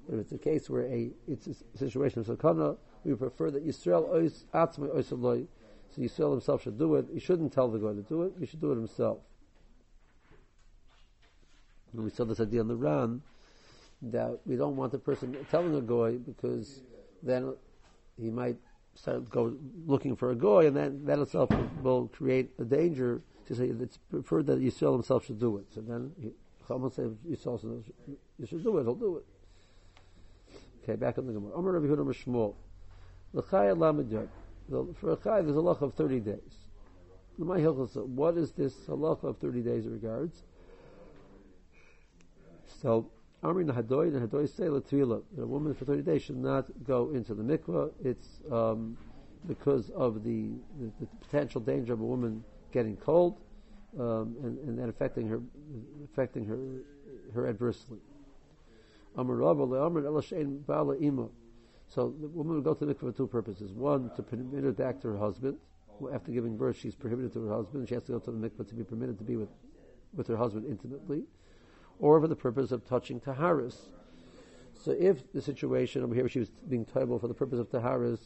if 0.09 0.19
it's 0.19 0.31
a 0.31 0.37
case 0.37 0.69
where 0.69 0.83
a, 0.83 1.11
it's 1.27 1.47
a 1.47 1.77
situation 1.77 2.25
we 3.03 3.13
prefer 3.15 3.51
that 3.51 3.65
Yisrael 3.65 4.09
ois 4.09 4.45
atzmai 4.53 4.93
ois 4.95 5.11
aloi, 5.11 5.47
so 5.89 6.01
Yisrael 6.01 6.31
himself 6.31 6.63
should 6.63 6.77
do 6.77 6.95
it. 6.95 7.07
He 7.13 7.19
shouldn't 7.19 7.53
tell 7.53 7.69
the 7.69 7.77
guy 7.77 7.93
to 7.93 8.01
do 8.01 8.23
it, 8.23 8.33
he 8.39 8.45
should 8.45 8.61
do 8.61 8.71
it 8.71 8.75
himself. 8.75 9.19
And 11.93 12.03
we 12.03 12.09
saw 12.09 12.25
this 12.25 12.39
idea 12.39 12.61
on 12.61 12.67
the 12.67 12.75
run 12.75 13.21
that 14.01 14.39
we 14.45 14.55
don't 14.55 14.75
want 14.75 14.91
the 14.91 14.99
person 14.99 15.35
telling 15.49 15.75
a 15.75 15.81
goy 15.81 16.17
because 16.17 16.81
then 17.23 17.55
he 18.19 18.29
might 18.29 18.57
start 18.93 19.29
go 19.29 19.55
looking 19.85 20.15
for 20.15 20.31
a 20.31 20.35
goy, 20.35 20.67
and 20.67 20.75
then 20.75 21.05
that 21.05 21.19
itself 21.19 21.49
will 21.81 22.07
create 22.07 22.51
a 22.59 22.65
danger. 22.65 23.21
To 23.47 23.55
say 23.55 23.67
it's 23.67 23.97
preferred 23.97 24.47
that 24.47 24.59
Yisrael 24.59 24.93
himself 24.93 25.25
should 25.25 25.39
do 25.39 25.57
it. 25.57 25.65
So 25.73 25.79
then 25.79 26.11
Chacham 26.67 26.91
say 26.91 27.03
Yisrael 27.29 27.61
says 27.61 27.85
you 28.37 28.45
should 28.45 28.63
do 28.63 28.77
it. 28.77 28.83
He'll 28.83 28.95
do 28.95 29.17
it. 29.17 29.25
Okay, 30.83 30.97
back 30.97 31.17
on 31.17 31.27
the 31.27 31.33
Gemara. 31.33 31.53
Amar 31.53 31.73
Rabbi 31.73 31.87
Huda 31.87 32.05
Shmuel. 32.13 32.55
L'chaya 33.33 33.77
lamed 33.77 34.29
For 34.97 35.11
a 35.11 35.15
chai, 35.15 35.41
there's 35.41 35.55
a 35.55 35.59
lach 35.59 35.81
of 35.81 35.93
thirty 35.93 36.19
days. 36.19 36.67
What 37.37 38.37
is 38.37 38.51
this 38.53 38.73
halacha 38.87 39.23
of 39.23 39.37
thirty 39.37 39.61
days 39.61 39.87
regards? 39.87 40.43
So, 42.67 43.09
Amrin 43.43 43.71
Hadoy 43.73 44.11
Hadoy 44.11 44.49
say 44.49 44.65
Latvila, 44.65 45.21
that 45.35 45.43
a 45.43 45.47
woman 45.47 45.73
for 45.73 45.85
30 45.85 46.01
days 46.01 46.23
should 46.23 46.37
not 46.37 46.65
go 46.83 47.11
into 47.11 47.33
the 47.33 47.43
mikvah. 47.43 47.91
It's 48.03 48.41
um, 48.51 48.97
because 49.47 49.89
of 49.91 50.23
the, 50.23 50.49
the, 50.79 50.91
the, 50.99 51.05
potential 51.21 51.61
danger 51.61 51.93
of 51.93 52.01
a 52.01 52.05
woman 52.05 52.43
getting 52.71 52.97
cold 52.97 53.39
um, 53.99 54.35
and, 54.43 54.57
and 54.59 54.77
then 54.77 54.89
affecting 54.89 55.27
her 55.27 55.39
affecting 56.03 56.45
her 56.45 56.57
her 57.33 57.47
adversely. 57.47 57.99
So 59.15 59.23
the 62.19 62.27
woman 62.27 62.55
will 62.55 62.61
go 62.61 62.73
to 62.73 62.85
the 62.85 62.93
mikvah 62.93 62.99
for 62.99 63.11
two 63.11 63.27
purposes. 63.27 63.71
One, 63.71 64.11
to 64.15 64.23
permit 64.23 64.63
her 64.63 64.71
back 64.71 65.01
to 65.01 65.09
her 65.09 65.17
husband. 65.17 65.57
After 66.13 66.31
giving 66.31 66.57
birth, 66.57 66.77
she's 66.77 66.93
prohibited 66.93 67.33
to 67.33 67.43
her 67.45 67.55
husband. 67.55 67.87
She 67.87 67.95
has 67.95 68.03
to 68.03 68.11
go 68.13 68.19
to 68.19 68.31
the 68.31 68.49
mikvah 68.49 68.67
to 68.67 68.75
be 68.75 68.83
permitted 68.83 69.17
to 69.17 69.23
be 69.23 69.35
with, 69.35 69.49
with 70.13 70.27
her 70.27 70.37
husband 70.37 70.65
intimately 70.67 71.23
or 71.99 72.19
for 72.21 72.27
the 72.27 72.35
purpose 72.35 72.71
of 72.71 72.85
touching 72.85 73.19
Taharis. 73.19 73.89
So 74.73 74.91
if 74.91 75.31
the 75.33 75.41
situation 75.41 76.03
over 76.03 76.13
here 76.13 76.29
she 76.29 76.39
was 76.39 76.49
being 76.69 76.85
table 76.85 77.17
for 77.19 77.27
the 77.27 77.33
purpose 77.33 77.59
of 77.59 77.69
Taharis, 77.69 78.19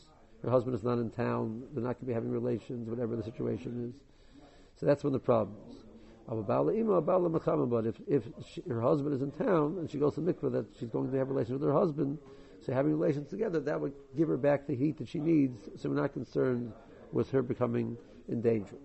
her 0.44 0.50
husband 0.50 0.76
is 0.76 0.84
not 0.84 0.98
in 0.98 1.10
town, 1.10 1.64
they're 1.74 1.84
not 1.84 1.96
going 1.96 2.02
to 2.02 2.06
be 2.06 2.14
having 2.14 2.32
relations, 2.32 2.90
whatever 2.90 3.16
the 3.16 3.24
situation 3.24 3.90
is. 3.90 4.02
So 4.76 4.86
that's 4.86 5.04
when 5.04 5.14
the 5.14 5.20
problem 5.20 5.56
is. 5.70 5.76
But 6.28 7.86
if, 7.86 7.96
if 8.08 8.24
she, 8.48 8.62
her 8.68 8.82
husband 8.82 9.14
is 9.14 9.22
in 9.22 9.32
town 9.32 9.78
and 9.80 9.90
she 9.90 9.98
goes 9.98 10.16
to 10.16 10.22
mikveh 10.22 10.52
that 10.52 10.66
she's 10.80 10.90
going 10.90 11.12
to 11.12 11.18
have 11.18 11.30
relations 11.30 11.60
with 11.60 11.70
her 11.70 11.74
husband, 11.74 12.18
so 12.66 12.74
having 12.74 12.92
relations 12.98 13.30
together, 13.30 13.60
that 13.60 13.80
would 13.80 13.94
give 14.16 14.28
her 14.28 14.38
back 14.38 14.68
the 14.68 14.76
heat 14.76 14.98
that 14.98 15.08
she 15.08 15.20
needs, 15.20 15.70
so 15.76 15.90
we're 15.90 15.96
not 15.96 16.14
concerned 16.14 16.72
with 17.12 17.30
her 17.32 17.42
becoming 17.42 17.98
in 18.30 18.42
danger. 18.42 18.78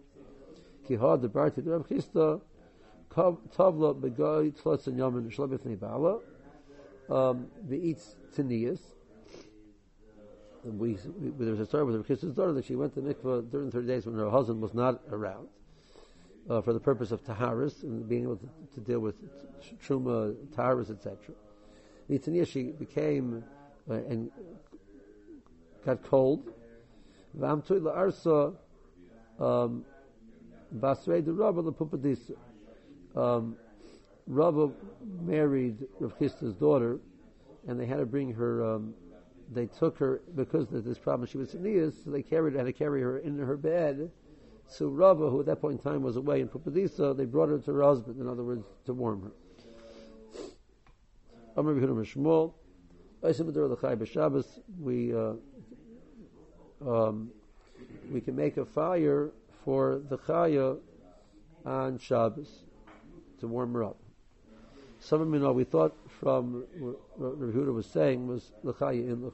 Tavla 3.10 3.94
begoy 3.94 4.52
tzlotz 4.52 4.86
and 4.86 4.98
yamin 4.98 5.30
shlobet 5.34 5.60
nebala. 5.60 6.20
Um, 7.08 7.48
the 7.68 7.76
eats 7.76 8.16
tinias. 8.36 8.80
We, 10.64 10.98
we, 11.20 11.30
there 11.38 11.52
was 11.52 11.60
a 11.60 11.66
story 11.66 11.84
with 11.84 11.94
her 11.94 12.02
Chris's 12.02 12.34
daughter 12.34 12.52
that 12.54 12.64
she 12.64 12.74
went 12.74 12.94
to 12.94 13.00
mikvah 13.00 13.50
during 13.50 13.70
30 13.70 13.86
days 13.86 14.06
when 14.06 14.16
her 14.16 14.28
husband 14.28 14.60
was 14.60 14.74
not 14.74 15.00
around 15.12 15.46
uh, 16.50 16.60
for 16.60 16.72
the 16.72 16.80
purpose 16.80 17.12
of 17.12 17.22
taharis 17.24 17.82
and 17.84 18.08
being 18.08 18.24
able 18.24 18.36
to, 18.36 18.48
to 18.74 18.80
deal 18.80 18.98
with 18.98 19.14
truma, 19.86 20.34
taharis, 20.56 20.90
etc. 20.90 21.16
The 22.08 22.44
she 22.44 22.72
became 22.72 23.44
uh, 23.88 23.94
and 23.94 24.30
got 25.84 26.02
cold. 26.02 26.52
Um, 29.38 29.84
basrei 30.74 31.24
de 31.24 31.32
rabba 31.32 31.62
lepupadisa 31.62 32.32
um, 33.16 33.56
married 35.24 35.86
Rav 36.00 36.12
daughter, 36.54 36.98
and 37.66 37.80
they 37.80 37.86
had 37.86 37.98
to 37.98 38.06
bring 38.06 38.32
her. 38.34 38.64
Um, 38.64 38.94
they 39.52 39.66
took 39.66 39.96
her 39.98 40.22
because 40.34 40.72
of 40.72 40.84
this 40.84 40.98
problem. 40.98 41.28
She 41.28 41.38
was 41.38 41.50
sneeze, 41.50 41.94
so 42.04 42.10
they 42.10 42.22
carried 42.22 42.54
had 42.54 42.66
to 42.66 42.72
carry 42.72 43.00
her 43.00 43.18
in 43.18 43.38
her 43.38 43.56
bed. 43.56 44.10
So 44.68 44.88
Rava, 44.88 45.30
who 45.30 45.38
at 45.38 45.46
that 45.46 45.60
point 45.60 45.74
in 45.74 45.92
time 45.92 46.02
was 46.02 46.16
away 46.16 46.40
in 46.40 46.48
Pupadisa, 46.48 47.16
they 47.16 47.24
brought 47.24 47.48
her 47.48 47.58
to 47.58 47.72
her 47.72 47.82
husband. 47.82 48.20
In 48.20 48.28
other 48.28 48.42
words, 48.42 48.64
to 48.86 48.92
warm 48.92 49.22
her. 49.22 49.30
We 54.80 55.14
uh, 55.14 55.34
um, 56.84 57.30
we 58.10 58.20
can 58.20 58.34
make 58.34 58.56
a 58.56 58.64
fire 58.64 59.30
for 59.64 60.02
the 60.08 60.18
chaya 60.18 60.78
on 61.64 61.98
Shabbos 61.98 62.64
to 63.40 63.48
warm 63.48 63.72
her 63.74 63.84
up. 63.84 63.96
Some 65.00 65.20
of 65.20 65.28
you 65.28 65.38
know 65.38 65.52
we 65.52 65.64
thought 65.64 65.94
from 66.20 66.64
what 66.78 66.98
Rav 67.18 67.54
Huda 67.54 67.72
was 67.72 67.86
saying 67.86 68.26
was 68.26 68.52
in 68.64 69.30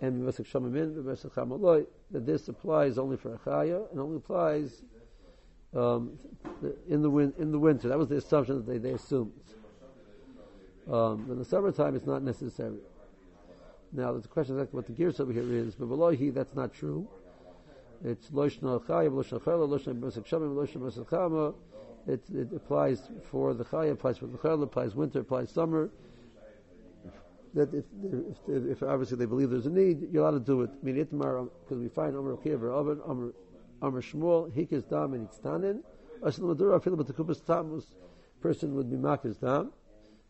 and 0.00 0.16
that 2.10 2.26
this 2.26 2.48
applies 2.48 2.98
only 2.98 3.16
for 3.16 3.34
a 3.34 3.38
chaya 3.38 3.90
and 3.90 4.00
only 4.00 4.16
applies 4.16 4.82
um, 5.76 6.18
in 6.88 7.02
the 7.02 7.10
win- 7.10 7.34
in 7.38 7.52
the 7.52 7.58
winter. 7.58 7.88
That 7.88 7.98
was 7.98 8.08
the 8.08 8.16
assumption 8.16 8.56
that 8.56 8.66
they, 8.66 8.78
they 8.78 8.92
assumed. 8.92 9.32
Um, 10.90 11.26
in 11.30 11.38
the 11.38 11.44
summertime, 11.44 11.94
it's 11.94 12.06
not 12.06 12.22
necessary. 12.22 12.78
Now, 13.92 14.12
the 14.12 14.26
question 14.26 14.56
exactly 14.56 14.76
what 14.76 14.86
the 14.86 14.92
gears 14.92 15.20
over 15.20 15.32
here 15.32 15.52
is, 15.52 15.74
but 15.74 16.10
he, 16.12 16.30
that's 16.30 16.54
not 16.54 16.72
true. 16.72 17.06
It's 18.04 18.30
loishna 18.30 18.80
chaya, 18.84 19.10
loishna 19.10 19.40
chala, 19.40 19.68
loishna 19.68 19.98
b'vesek 19.98 20.26
shamim, 20.26 20.54
loishna 20.54 20.78
b'vesek 20.78 21.06
chama, 21.06 21.54
it, 22.10 22.22
it 22.34 22.48
applies 22.54 23.02
for 23.30 23.54
the 23.54 23.64
chaya, 23.64 23.92
applies 23.92 24.18
for 24.18 24.26
the 24.26 24.38
chayla, 24.38 24.64
applies 24.64 24.94
winter, 24.94 25.20
applies 25.20 25.50
summer. 25.50 25.90
That 27.54 27.74
if, 27.74 27.84
if, 28.48 28.66
if, 28.66 28.82
obviously 28.82 29.16
they 29.16 29.26
believe 29.26 29.50
there's 29.50 29.66
a 29.66 29.70
need, 29.70 30.12
you're 30.12 30.22
allowed 30.22 30.38
to 30.38 30.40
do 30.40 30.62
it. 30.62 30.70
Mean, 30.84 31.04
itmar 31.04 31.48
because 31.64 31.78
we 31.82 31.88
find 31.88 32.16
Amr 32.16 32.36
Kiver 32.36 32.72
Amr 32.72 33.32
Amr 33.82 34.02
Shmuel, 34.02 34.52
Hikis 34.52 34.88
Dam 34.88 35.14
and 35.14 35.28
Itztanin. 35.28 35.82
Asal 36.24 36.46
Madura, 36.46 36.78
feel 36.80 36.94
about 36.94 37.06
the 37.06 37.12
Kupas 37.12 37.40
Tamus, 37.42 37.84
person 38.40 38.74
would 38.74 38.90
be 38.90 38.96
Makis 38.96 39.40
Dam. 39.40 39.72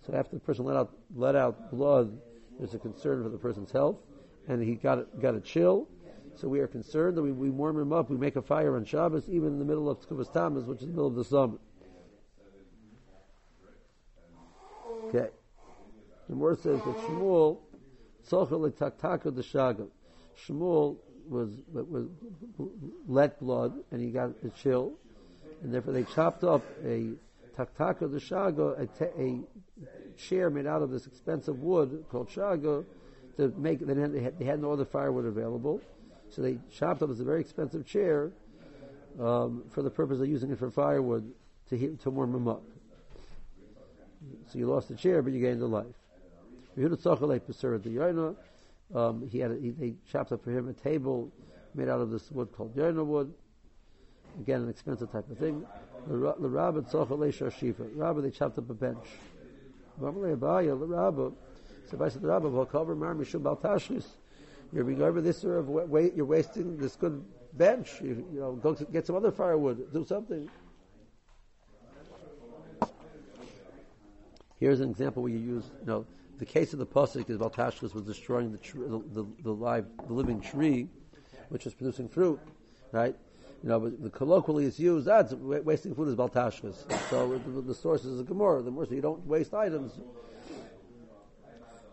So 0.06 0.14
after 0.14 0.36
the 0.36 0.40
person 0.40 0.64
let 0.64 0.76
out 0.76 0.96
let 1.14 1.36
out 1.36 1.70
blood, 1.70 2.18
there's 2.58 2.74
a 2.74 2.78
concern 2.78 3.22
for 3.22 3.28
the 3.28 3.38
person's 3.38 3.70
health, 3.70 3.96
and 4.48 4.62
he 4.62 4.74
got 4.74 5.20
got 5.20 5.34
a 5.34 5.40
chill. 5.40 5.88
So 6.40 6.48
we 6.48 6.60
are 6.60 6.66
concerned 6.66 7.18
that 7.18 7.22
we, 7.22 7.32
we 7.32 7.50
warm 7.50 7.78
him 7.78 7.92
up, 7.92 8.08
we 8.08 8.16
make 8.16 8.36
a 8.36 8.40
fire 8.40 8.76
on 8.76 8.86
Shabbos, 8.86 9.28
even 9.28 9.48
in 9.48 9.58
the 9.58 9.64
middle 9.64 9.90
of 9.90 10.00
Tkuvas 10.00 10.32
Tammuz, 10.32 10.64
which 10.64 10.80
is 10.80 10.86
the 10.86 10.92
middle 10.92 11.08
of 11.08 11.14
the 11.14 11.24
summer. 11.24 11.58
Okay. 15.08 15.28
The 16.30 16.36
word 16.36 16.58
says 16.62 16.78
that 16.78 16.96
Shmuel, 17.00 17.58
Tzachel 18.30 18.72
Taktaka 18.72 19.34
the 19.34 19.42
Shagam. 19.42 19.88
Shmuel 20.46 20.96
was, 21.28 21.50
was 21.72 22.06
let 23.06 23.38
blood, 23.38 23.74
and 23.90 24.00
he 24.00 24.10
got 24.10 24.30
a 24.42 24.48
chill, 24.48 24.94
and 25.62 25.74
therefore 25.74 25.92
they 25.92 26.04
chopped 26.04 26.42
up 26.42 26.62
a 26.82 27.10
Taktaka 27.54 28.10
the 28.10 28.18
Shaga, 28.18 28.88
a 29.18 30.18
chair 30.18 30.48
made 30.48 30.66
out 30.66 30.80
of 30.80 30.90
this 30.90 31.06
expensive 31.06 31.58
wood 31.58 32.06
called 32.10 32.30
Shaga, 32.30 32.86
to 33.36 33.52
make, 33.58 33.80
they 33.80 33.94
had, 33.94 34.38
they 34.38 34.44
had 34.46 34.62
no 34.62 34.72
other 34.72 34.86
firewood 34.86 35.26
available. 35.26 35.82
So 36.30 36.42
they 36.42 36.58
chopped 36.72 37.02
up 37.02 37.08
this 37.08 37.18
very 37.18 37.40
expensive 37.40 37.84
chair 37.86 38.30
um, 39.20 39.64
for 39.70 39.82
the 39.82 39.90
purpose 39.90 40.20
of 40.20 40.28
using 40.28 40.50
it 40.50 40.58
for 40.58 40.70
firewood 40.70 41.32
to 41.68 41.76
heat, 41.76 42.00
to 42.02 42.10
warm 42.10 42.34
him 42.34 42.46
up. 42.48 42.62
So 44.52 44.58
you 44.58 44.66
lost 44.66 44.88
the 44.88 44.94
chair, 44.94 45.22
but 45.22 45.32
you 45.32 45.40
gained 45.40 45.60
the 45.60 45.66
life. 45.66 45.86
Um, 48.94 49.28
he 49.28 49.38
had 49.38 49.50
a, 49.50 49.56
he, 49.56 49.70
they 49.70 49.94
chopped 50.10 50.32
up 50.32 50.44
for 50.44 50.50
him 50.50 50.68
a 50.68 50.72
table 50.72 51.30
made 51.74 51.88
out 51.88 52.00
of 52.00 52.10
this 52.10 52.30
wood 52.30 52.52
called 52.52 52.74
yarna 52.76 53.04
wood. 53.04 53.32
Again, 54.40 54.62
an 54.62 54.68
expensive 54.68 55.10
type 55.10 55.28
of 55.30 55.38
thing. 55.38 55.66
The 56.06 56.16
rabbi 56.16 56.80
shifa. 56.80 57.90
Rabbi, 57.94 58.20
they 58.20 58.30
chopped 58.30 58.58
up 58.58 58.70
a 58.70 58.74
bench. 58.74 59.06
So 60.00 60.06
if 61.92 62.00
I 62.00 62.08
said 62.08 62.22
the 62.22 62.28
rabbi, 62.28 62.48
you're 64.72 64.84
being 64.84 65.02
over 65.02 65.20
this 65.20 65.38
sort 65.38 65.58
of. 65.58 65.68
You're 66.14 66.24
wasting 66.24 66.76
this 66.76 66.96
good 66.96 67.24
bench. 67.54 68.00
You, 68.00 68.24
you 68.32 68.40
know, 68.40 68.52
go 68.52 68.74
get 68.74 69.06
some 69.06 69.16
other 69.16 69.32
firewood. 69.32 69.92
Do 69.92 70.04
something. 70.04 70.48
Here's 74.58 74.80
an 74.80 74.90
example 74.90 75.22
where 75.22 75.32
you 75.32 75.38
use, 75.38 75.64
you 75.80 75.86
know, 75.86 76.06
the 76.38 76.44
case 76.44 76.74
of 76.74 76.78
the 76.78 76.86
pasuk 76.86 77.30
is 77.30 77.38
Baltashkas 77.38 77.94
was 77.94 78.02
destroying 78.02 78.52
the, 78.52 78.58
the, 78.58 79.02
the, 79.22 79.26
the, 79.42 79.50
live, 79.50 79.86
the 80.06 80.12
living 80.12 80.40
tree, 80.40 80.86
which 81.48 81.64
was 81.64 81.72
producing 81.72 82.08
fruit, 82.08 82.38
right? 82.92 83.16
You 83.62 83.68
know, 83.70 83.80
but 83.80 84.02
the 84.02 84.10
colloquially 84.10 84.66
is 84.66 84.78
used, 84.78 85.08
ah, 85.08 85.22
that's 85.22 85.34
wasting 85.34 85.94
food 85.94 86.08
is 86.08 86.14
Baltashkas. 86.14 87.08
So 87.08 87.38
the, 87.38 87.62
the 87.62 87.74
source 87.74 88.04
is 88.04 88.20
a 88.20 88.22
Gemara, 88.22 88.62
the 88.62 88.70
more 88.70 88.84
so 88.84 88.94
you 88.94 89.00
don't 89.00 89.26
waste 89.26 89.54
items. 89.54 89.98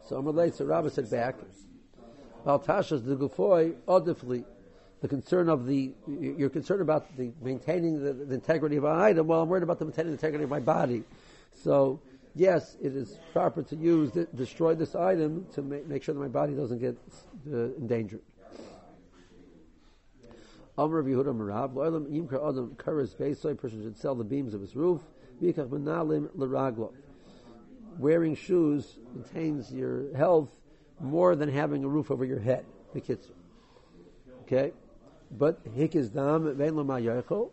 So 0.07 0.21
Amalei, 0.21 0.53
so 0.53 0.65
Rabbi 0.65 0.89
said 0.89 1.09
back, 1.09 1.35
Baltashkas 2.47 3.05
the 3.05 3.17
Gufoy, 3.17 3.75
odifli, 3.89 4.45
the 5.01 5.07
concern 5.09 5.49
of 5.49 5.67
the, 5.67 5.91
you're 6.07 6.49
concerned 6.49 6.81
about 6.81 7.17
the 7.17 7.33
maintaining 7.41 8.01
the, 8.01 8.13
the 8.13 8.35
integrity 8.35 8.77
of 8.77 8.85
an 8.85 8.97
item, 8.97 9.27
well 9.27 9.41
I'm 9.41 9.49
worried 9.49 9.63
about 9.63 9.79
the 9.79 9.85
maintaining 9.85 10.11
the 10.11 10.17
integrity 10.17 10.45
of 10.45 10.49
my 10.49 10.61
body. 10.61 11.03
So, 11.51 11.99
yes, 12.35 12.77
it 12.81 12.95
is 12.95 13.17
proper 13.33 13.63
to 13.63 13.75
use, 13.75 14.11
destroy 14.33 14.75
this 14.75 14.95
item 14.95 15.45
to 15.55 15.61
make, 15.61 15.87
make 15.87 16.03
sure 16.03 16.15
that 16.15 16.21
my 16.21 16.29
body 16.29 16.53
doesn't 16.53 16.79
get 16.79 16.95
uh, 17.51 17.75
endangered. 17.75 18.21
Amr 20.77 20.99
of 20.99 21.05
Yehuda 21.05 21.35
Marab, 21.35 21.73
Lo'ilam 21.73 22.07
Yimkar 22.07 22.47
Adam 22.47 22.75
Karas 22.77 23.13
Beisoy, 23.13 23.51
a 23.51 23.55
person 23.55 23.83
should 23.83 23.97
sell 23.97 24.15
the 24.15 24.23
beams 24.23 24.53
of 24.53 24.61
his 24.61 24.73
roof. 24.73 25.01
Vikach 25.41 25.69
L'Raglo. 25.69 26.93
Wearing 27.99 28.35
shoes 28.35 28.99
maintains 29.13 29.73
your 29.73 30.15
health 30.15 30.49
more 30.99 31.35
than 31.35 31.49
having 31.49 31.83
a 31.83 31.87
roof 31.87 32.11
over 32.11 32.25
your 32.25 32.39
head. 32.39 32.65
Okay? 34.43 34.73
But 35.31 35.63
Hikis 35.75 36.13
Dam 36.13 36.55
Vein 36.55 36.73
Yachol, 36.73 37.51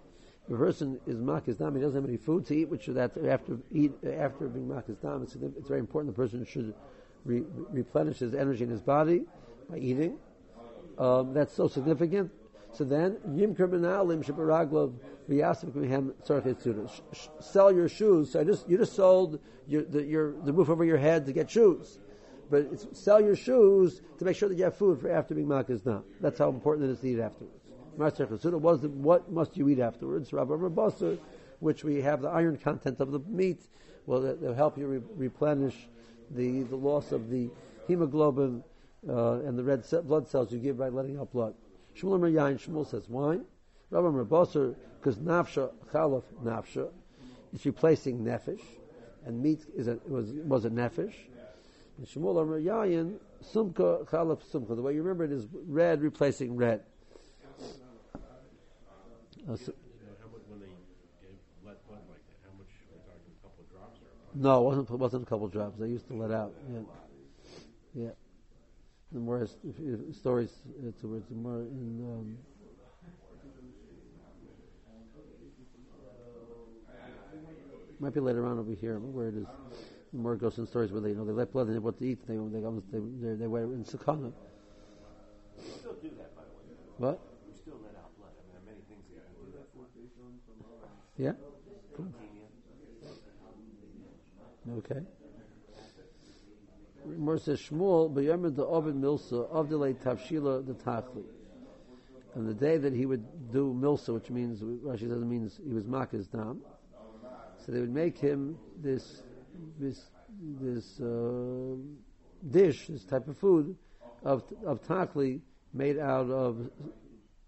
if 0.49 0.59
person 0.59 1.01
is 1.07 1.17
makis 1.17 1.59
dam, 1.59 1.75
he 1.75 1.81
doesn't 1.81 2.01
have 2.01 2.09
any 2.09 2.19
food 2.19 2.45
to 2.47 2.55
eat, 2.55 2.69
which 2.69 2.87
that 2.87 3.13
after 3.27 3.59
eat 3.73 3.93
after 4.05 4.47
being 4.47 4.69
makis 4.69 5.01
dam, 5.01 5.23
it's, 5.23 5.35
it's, 5.35 5.69
very 5.69 5.81
important. 5.81 6.15
The 6.15 6.23
person 6.23 6.45
should 6.45 6.75
re, 7.25 7.43
replenish 7.71 8.19
his 8.19 8.35
energy 8.35 8.65
in 8.65 8.71
his 8.71 8.83
body 8.83 9.25
by 9.71 9.79
eating. 9.79 10.19
Um, 10.99 11.33
that's 11.33 11.55
so 11.55 11.67
significant. 11.69 12.31
So 12.73 12.85
then, 12.85 13.17
yimker 13.27 13.69
benalim 13.69 14.23
shebaraglov 14.23 14.93
v'yasif 15.31 15.73
k'mehem 15.73 16.13
tzarchet 16.27 17.03
Sell 17.41 17.73
your 17.73 17.89
shoes. 17.89 18.33
So 18.33 18.41
I 18.41 18.45
just 18.45 18.69
you 18.69 18.77
just 18.77 18.95
sold 18.95 19.41
your 19.67 19.83
the, 19.83 20.05
your 20.05 20.35
the 20.43 20.53
roof 20.53 20.69
over 20.69 20.85
your 20.85 20.99
head 20.99 21.25
to 21.25 21.33
get 21.33 21.51
shoes, 21.51 21.99
but 22.51 22.97
sell 22.97 23.21
your 23.21 23.37
shoes 23.37 24.01
to 24.19 24.25
make 24.25 24.37
sure 24.37 24.49
that 24.49 24.57
you 24.57 24.65
have 24.65 24.77
food 24.77 25.01
for 25.01 25.11
after 25.11 25.35
being 25.35 25.47
makis 25.47 25.83
dam. 25.83 26.05
That's 26.21 26.39
how 26.39 26.49
important 26.49 26.89
it 26.89 26.93
is 26.93 27.01
to 27.01 27.09
eat 27.09 27.21
afterwards. 27.21 27.61
Master 27.97 28.27
Chasuda 28.27 28.59
was 28.61 28.81
what 28.83 29.31
must 29.31 29.57
you 29.57 29.69
eat 29.69 29.79
afterwards? 29.79 30.33
Rabbi 30.33 30.55
Rabasa, 30.55 31.19
which 31.61 31.85
we 31.85 32.01
have 32.03 32.23
the 32.23 32.29
iron 32.29 32.57
content 32.57 33.01
of 33.01 33.13
the 33.13 33.21
meat, 33.21 33.63
will 34.07 34.21
they'll 34.37 34.55
help 34.55 34.77
you 34.77 34.87
re- 34.87 35.03
replenish 35.17 35.77
the, 36.31 36.63
the 36.63 36.77
loss 36.77 37.13
of 37.13 37.31
the 37.31 37.51
hemoglobin 37.87 38.63
uh, 39.09 39.41
and 39.41 39.59
the 39.59 39.63
red 39.63 39.85
blood 40.07 40.29
cells 40.29 40.53
you 40.53 40.59
give 40.59 40.79
by 40.79 40.89
letting 40.89 41.19
out 41.19 41.33
blood. 41.33 41.55
Shmuel 41.97 42.33
Yain 42.33 42.59
Shmuel 42.59 42.89
says 42.91 43.09
wine. 43.09 43.45
Rabbi 43.91 44.09
Rabasa, 44.09 44.75
because 44.99 45.19
nafsha 45.19 45.71
chalaf 45.93 46.25
nafsha, 46.43 46.91
it's 47.53 47.65
replacing 47.65 48.25
nefesh, 48.25 48.63
and 49.25 49.41
meat 49.41 49.65
is 49.77 49.87
a, 49.87 49.99
was 50.09 50.31
was 50.33 50.65
a 50.65 50.71
nefesh. 50.71 51.15
And 51.99 52.07
Shmuel 52.07 52.43
Amar 52.43 52.59
Yayin 52.59 53.19
sumka 53.43 54.07
chalaf 54.09 54.41
sumka. 54.53 54.75
The 54.75 54.83
way 54.83 54.95
you 54.95 55.03
remember 55.03 55.25
it 55.25 55.33
is 55.33 55.47
red 55.67 56.03
replacing 56.03 56.57
red. 56.57 56.83
Uh, 59.47 59.57
so, 59.57 59.75
when 60.49 60.59
they 60.59 60.67
let 61.65 61.87
blood 61.87 62.01
like 62.09 62.25
that, 62.27 62.39
how 62.43 62.57
much 62.57 62.67
we 62.91 62.97
talking? 63.05 63.21
A 63.29 63.47
couple 63.47 63.63
of 63.63 63.71
drops? 63.71 64.01
No, 64.35 64.61
it 64.61 64.65
wasn't. 64.65 64.91
Wasn't 64.91 65.23
a 65.23 65.27
couple 65.27 65.47
of 65.47 65.53
drops. 65.53 65.79
They 65.79 65.89
used 65.89 66.09
to 66.09 66.15
let 66.15 66.31
out. 66.31 66.53
Yeah, 66.73 66.81
yeah. 67.95 68.11
The 69.13 69.21
more 69.21 69.43
if, 69.43 69.51
if 69.63 70.17
stories 70.17 70.51
towards 71.01 71.29
the 71.29 71.35
more 71.35 71.61
in. 71.61 72.01
Um, 72.01 72.39
might 78.01 78.13
be 78.13 78.21
later 78.21 78.45
on 78.45 78.59
over 78.59 78.73
here 78.73 78.99
where 78.99 79.29
it 79.29 79.37
is. 79.37 79.47
The 80.15 80.21
more 80.21 80.37
goes 80.37 80.59
in 80.59 80.67
stories 80.67 80.93
where 80.93 81.01
they 81.01 81.11
you 81.11 81.17
know 81.17 81.25
they 81.25 81.33
let 81.33 81.53
blood 81.53 81.67
and 81.67 81.75
they 81.75 81.81
what 81.81 81.99
to 81.99 82.07
eat. 82.07 82.27
They 82.27 82.37
they 82.37 82.61
they 82.61 82.99
they, 83.21 83.35
they 83.35 83.47
were 83.47 83.65
in 83.65 83.85
sakana. 83.85 84.33
Still 85.59 85.95
do 85.95 86.11
that, 86.17 86.35
by 86.37 86.43
the 86.43 87.05
way. 87.05 87.11
What? 87.11 87.21
Yeah? 91.17 91.33
Okay. 94.79 95.01
More 97.19 97.39
says 97.39 97.61
Shmuel, 97.61 98.13
B'yomer 98.13 98.55
the 98.55 98.65
Ovid 98.65 98.95
Milsa, 98.95 99.49
Avdilei 99.53 99.95
Tavshila 99.95 100.67
the 100.67 100.73
Tachli. 100.73 101.25
And 102.35 102.49
the 102.49 102.55
day 102.55 102.79
that 102.79 102.93
he 102.95 103.05
would 103.05 103.53
do 103.53 103.77
Milsa, 103.79 104.15
which 104.15 104.31
means, 104.31 104.63
Rashi 104.63 105.01
says 105.01 105.23
it 105.23 105.27
means 105.27 105.61
he 105.65 105.75
was 105.75 105.85
Makkah's 105.85 106.27
Dam, 106.27 106.63
so 107.65 107.73
they 107.73 107.81
would 107.81 107.93
make 107.95 108.19
him 108.19 108.59
this, 108.81 109.23
this, 109.79 110.11
this, 110.61 111.01
uh, 111.01 111.77
dish, 112.51 112.87
this 112.89 113.05
type 113.05 113.29
of 113.29 113.39
food 113.39 113.77
of, 114.25 114.43
of 114.65 114.83
Tachli 114.83 115.41
made 115.73 115.99
out 115.99 116.31
of 116.31 116.71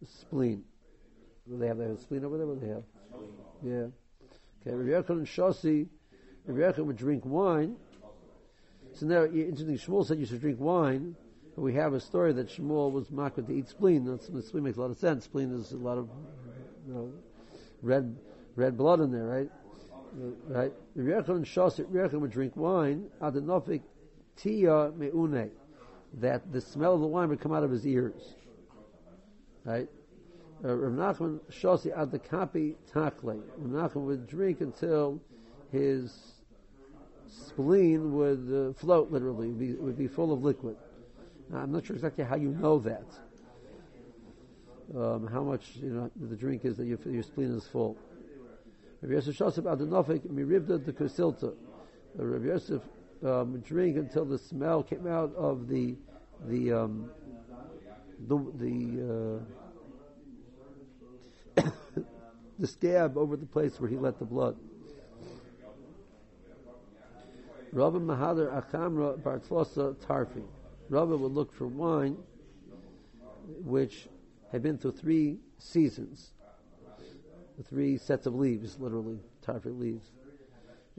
spleen. 0.04 0.64
Do 1.48 1.58
they 1.58 1.68
have, 1.68 1.78
have 1.78 2.00
spleen 2.00 2.24
over 2.24 2.38
there? 2.38 2.46
What 2.46 2.60
do 2.60 2.66
they 2.66 2.72
have? 2.72 2.82
Yeah. 3.62 3.86
Okay, 4.60 4.74
Rabbi 4.74 4.90
Yechon 4.90 5.18
and 5.18 5.26
Shasi, 5.26 5.88
Rabbi 6.46 6.72
Yechon 6.72 6.86
would 6.86 6.96
drink 6.96 7.24
wine. 7.24 7.76
So 8.94 9.06
now, 9.06 9.24
interesting, 9.24 9.76
Shmuel 9.76 10.06
said 10.06 10.18
you 10.18 10.26
should 10.26 10.40
drink 10.40 10.58
wine, 10.58 11.14
but 11.54 11.62
we 11.62 11.74
have 11.74 11.92
a 11.92 12.00
story 12.00 12.32
that 12.32 12.48
Shmuel 12.48 12.90
was 12.90 13.10
mocked 13.10 13.46
to 13.46 13.52
eat 13.52 13.68
spleen. 13.68 14.04
That's, 14.04 14.26
spleen 14.26 14.64
makes 14.64 14.76
a 14.76 14.80
lot 14.80 14.90
of 14.90 14.98
sense. 14.98 15.24
Spleen 15.24 15.52
is 15.52 15.72
a 15.72 15.76
lot 15.76 15.98
of, 15.98 16.08
you 16.86 16.94
know, 16.94 17.12
red, 17.82 18.16
red 18.56 18.76
blood 18.76 19.00
in 19.00 19.12
there, 19.12 19.26
right? 19.26 19.50
Right? 20.16 20.72
Rabbi 20.94 21.22
Yechon 21.22 21.44
Shasi, 21.44 21.84
Yechon 21.86 22.20
would 22.20 22.30
drink 22.30 22.56
wine, 22.56 23.06
adenofik 23.20 23.82
tia 24.36 24.90
meune, 24.96 25.50
that 26.14 26.52
the 26.52 26.60
smell 26.60 26.94
of 26.94 27.00
the 27.00 27.06
wine 27.06 27.28
would 27.28 27.40
come 27.40 27.52
out 27.52 27.62
of 27.62 27.70
his 27.70 27.86
ears. 27.86 28.34
Right? 29.64 29.88
uh, 30.64 30.74
Rav 30.74 31.16
Nachman 31.16 31.40
Shosi 31.50 31.96
ad 31.96 32.10
the 32.10 32.18
kapi 32.18 32.76
takle. 32.92 33.42
Rav 33.58 33.92
Nachman 33.92 34.06
would 34.06 34.26
drink 34.26 34.60
until 34.60 35.20
his 35.70 36.32
spleen 37.28 38.14
would 38.14 38.52
uh, 38.52 38.72
float, 38.78 39.10
literally, 39.10 39.48
would 39.48 39.58
be, 39.58 39.74
would 39.74 39.98
be, 39.98 40.06
full 40.06 40.32
of 40.32 40.42
liquid. 40.42 40.76
Now, 41.50 41.58
I'm 41.58 41.72
not 41.72 41.86
sure 41.86 41.94
exactly 41.94 42.24
how 42.24 42.36
you 42.36 42.48
know 42.48 42.78
that. 42.80 43.06
Um, 44.94 45.26
how 45.26 45.42
much 45.42 45.76
you 45.76 45.90
know 45.90 46.10
the 46.14 46.36
drink 46.36 46.64
is 46.64 46.76
that 46.76 46.86
your, 46.86 46.98
your 47.06 47.24
spleen 47.24 47.50
is 47.50 47.66
full. 47.66 47.96
Rav 49.06 49.24
Yosef 49.24 49.38
Shosef 49.38 49.62
Adanofik 49.62 50.26
mirivda 50.26 50.84
the 50.84 50.92
kusilta. 50.92 51.54
Rav 52.16 52.44
Yosef 52.44 52.82
um, 53.24 53.60
drink 53.60 53.96
until 53.96 54.24
the 54.24 54.36
smell 54.36 54.82
came 54.82 55.06
out 55.06 55.32
of 55.36 55.68
the 55.68 55.96
the 56.48 56.72
um, 56.72 57.08
the, 58.26 58.36
the 58.56 59.44
uh, 61.56 61.62
the 62.58 62.66
scab 62.66 63.16
over 63.16 63.36
the 63.36 63.46
place 63.46 63.78
where 63.78 63.88
he 63.88 63.96
let 63.96 64.18
the 64.18 64.24
blood. 64.24 64.56
Rabbi 67.72 67.98
Mahadir 67.98 68.60
Achamra 68.60 69.16
Bartlosa 69.20 69.94
Tarfi. 69.94 70.42
Rabbi 70.88 71.12
would 71.12 71.30
look 71.32 71.52
for 71.52 71.68
wine 71.68 72.16
which 73.62 74.08
had 74.50 74.64
been 74.64 74.78
through 74.78 74.92
three 74.92 75.38
seasons, 75.58 76.32
three 77.64 77.98
sets 77.98 78.26
of 78.26 78.34
leaves, 78.34 78.78
literally 78.78 79.18
tarfi 79.44 79.76
leaves. 79.78 80.10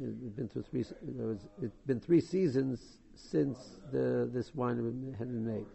It 0.01 0.05
had 0.05 0.35
been 0.35 0.47
through 0.47 0.63
three. 0.63 0.85
Was 1.17 1.47
it 1.61 1.71
been 1.87 1.99
three 1.99 2.21
seasons 2.21 2.99
since 3.17 3.57
the, 3.91 4.29
this 4.31 4.53
wine 4.53 4.77
had 5.17 5.27
been 5.27 5.45
made. 5.45 5.65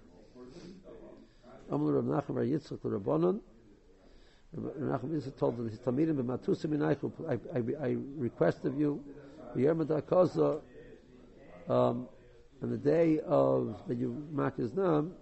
Amr 1.71 1.93
Rav 1.93 2.05
Nachman 2.05 2.35
Bar 2.35 2.45
Yitzchak 2.45 3.41
Menachem 4.55 5.17
is 5.17 5.31
told 5.39 5.57
that 5.57 5.71
his 5.71 5.81
Talmidim 5.81 6.17
b'matusim 6.17 6.67
minaychu, 6.67 7.11
I, 7.27 7.87
I, 7.87 7.97
request 8.17 8.65
of 8.65 8.79
you, 8.79 9.03
b'yom 9.57 9.79
ha'dakosa, 9.79 10.61
um, 11.69 12.07
on 12.63 12.71
the 12.71 12.77
day 12.77 13.19
of 13.21 13.83
that 13.89 13.97
you 13.97 14.27
mark 14.31 14.59
his 14.59 14.75
nam, 14.75 15.15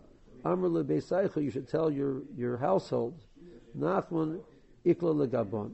Amr 0.45 0.69
lebeisaycha, 0.69 1.43
you 1.43 1.51
should 1.51 1.69
tell 1.69 1.91
your, 1.91 2.23
your 2.37 2.57
household, 2.57 3.15
Nachman 3.79 4.41
ikla 4.85 5.27
legabon. 5.27 5.73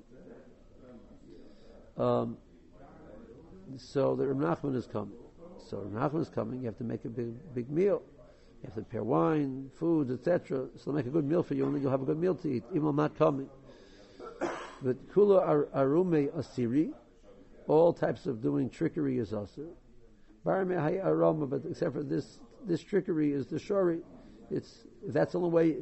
Um, 1.97 2.37
so 3.77 4.14
the 4.14 4.27
Rav 4.27 4.64
is 4.75 4.87
coming. 4.87 5.16
So 5.69 5.79
Rav 5.79 6.14
is 6.16 6.29
coming. 6.29 6.61
You 6.61 6.66
have 6.66 6.79
to 6.79 6.85
make 6.85 7.05
a 7.05 7.09
big 7.09 7.33
big 7.55 7.71
meal. 7.71 8.03
You 8.62 8.66
have 8.66 8.75
to 8.75 8.83
prepare 8.83 9.03
wine, 9.03 9.71
foods, 9.79 10.11
etc. 10.11 10.66
So 10.77 10.92
make 10.92 11.07
a 11.07 11.11
good 11.11 11.25
meal 11.25 11.42
for 11.42 11.55
you, 11.55 11.66
and 11.66 11.75
then 11.75 11.83
you'll 11.83 11.90
have 11.90 12.03
a 12.03 12.07
good 12.07 12.19
meal 12.19 12.35
to 12.37 12.49
eat, 12.49 12.64
even 12.75 12.95
not 12.97 13.16
coming. 13.16 13.49
But 14.83 15.09
kula 15.09 15.69
arume 15.75 16.31
asiri, 16.33 16.92
all 17.66 17.92
types 17.92 18.27
of 18.27 18.42
doing 18.42 18.71
trickery 18.71 19.19
is 19.19 19.33
also. 19.33 19.69
aroma, 20.47 21.47
but 21.47 21.62
except 21.69 21.95
for 21.95 22.03
this, 22.03 22.38
this 22.64 22.83
trickery 22.83 23.33
is 23.33 23.47
the 23.47 23.57
shori. 23.57 24.01
It's 24.51 24.87
that's 25.09 25.33
the 25.33 25.38
only 25.38 25.51
way. 25.51 25.77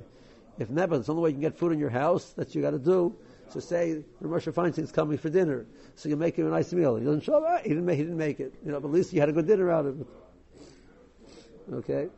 If 0.59 0.71
never, 0.71 0.97
it's 0.97 1.07
the 1.07 1.13
only 1.13 1.23
way 1.25 1.29
you 1.31 1.35
can 1.35 1.41
get 1.41 1.59
food 1.59 1.73
in 1.73 1.79
your 1.79 1.91
house 1.91 2.33
that 2.35 2.55
you 2.55 2.63
got 2.63 2.71
to 2.71 2.79
do. 2.79 3.17
So 3.51 3.61
say 3.61 4.05
the 4.21 4.29
Moshe 4.29 4.53
Feinstein's 4.53 4.93
coming 4.93 5.19
for 5.19 5.29
dinner, 5.29 5.67
so 5.97 6.09
you 6.09 6.17
make 6.17 6.37
him 6.37 6.47
a 6.47 6.51
nice 6.51 6.73
meal. 6.73 6.97
He 6.97 7.05
doesn't 7.05 7.23
show 7.23 7.45
up. 7.45 7.63
He 7.63 7.69
didn't 7.71 7.85
make. 7.85 7.99
He 7.99 8.03
didn't 8.03 8.19
make 8.19 8.41
it. 8.41 8.55
You 8.65 8.73
know, 8.73 8.81
but 8.81 8.89
at 8.89 8.95
least 8.95 9.13
you 9.13 9.21
had 9.21 9.29
a 9.29 9.33
good 9.33 9.47
dinner 9.47 9.71
out 9.71 9.87
of 9.87 10.01
it. 10.01 10.07
Okay. 11.73 12.09